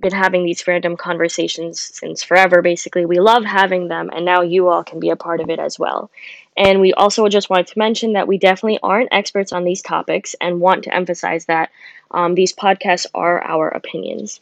been 0.00 0.12
having 0.12 0.44
these 0.44 0.66
random 0.66 0.96
conversations 0.96 1.80
since 1.80 2.22
forever. 2.22 2.62
Basically, 2.62 3.06
we 3.06 3.20
love 3.20 3.44
having 3.44 3.88
them, 3.88 4.10
and 4.12 4.24
now 4.24 4.42
you 4.42 4.68
all 4.68 4.84
can 4.84 5.00
be 5.00 5.10
a 5.10 5.16
part 5.16 5.40
of 5.40 5.50
it 5.50 5.58
as 5.58 5.78
well. 5.78 6.10
And 6.56 6.80
we 6.80 6.92
also 6.92 7.28
just 7.28 7.50
wanted 7.50 7.68
to 7.68 7.78
mention 7.78 8.12
that 8.12 8.28
we 8.28 8.38
definitely 8.38 8.78
aren't 8.82 9.08
experts 9.12 9.52
on 9.52 9.64
these 9.64 9.82
topics 9.82 10.36
and 10.40 10.60
want 10.60 10.84
to 10.84 10.94
emphasize 10.94 11.46
that 11.46 11.70
um, 12.10 12.34
these 12.34 12.52
podcasts 12.52 13.06
are 13.14 13.42
our 13.42 13.68
opinions. 13.68 14.40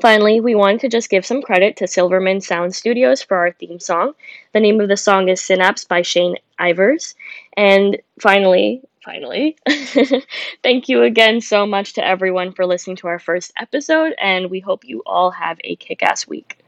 Finally, 0.00 0.40
we 0.40 0.54
wanted 0.54 0.80
to 0.80 0.88
just 0.88 1.10
give 1.10 1.24
some 1.24 1.42
credit 1.42 1.76
to 1.76 1.86
Silverman 1.86 2.40
Sound 2.40 2.74
Studios 2.74 3.22
for 3.22 3.36
our 3.36 3.52
theme 3.52 3.78
song. 3.78 4.14
The 4.52 4.60
name 4.60 4.80
of 4.80 4.88
the 4.88 4.96
song 4.96 5.28
is 5.28 5.40
Synapse 5.40 5.84
by 5.84 6.02
Shane 6.02 6.36
Ivers. 6.58 7.14
And 7.56 7.98
finally, 8.18 8.82
finally. 9.04 9.56
Thank 10.62 10.88
you 10.88 11.02
again 11.02 11.40
so 11.40 11.66
much 11.66 11.94
to 11.94 12.06
everyone 12.06 12.52
for 12.52 12.66
listening 12.66 12.96
to 12.96 13.08
our 13.08 13.18
first 13.18 13.52
episode, 13.58 14.14
and 14.20 14.50
we 14.50 14.60
hope 14.60 14.84
you 14.84 15.02
all 15.06 15.30
have 15.30 15.58
a 15.64 15.76
kick 15.76 16.02
ass 16.02 16.26
week. 16.26 16.58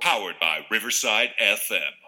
Powered 0.00 0.38
by 0.40 0.66
Riverside 0.70 1.30
FM. 1.40 1.99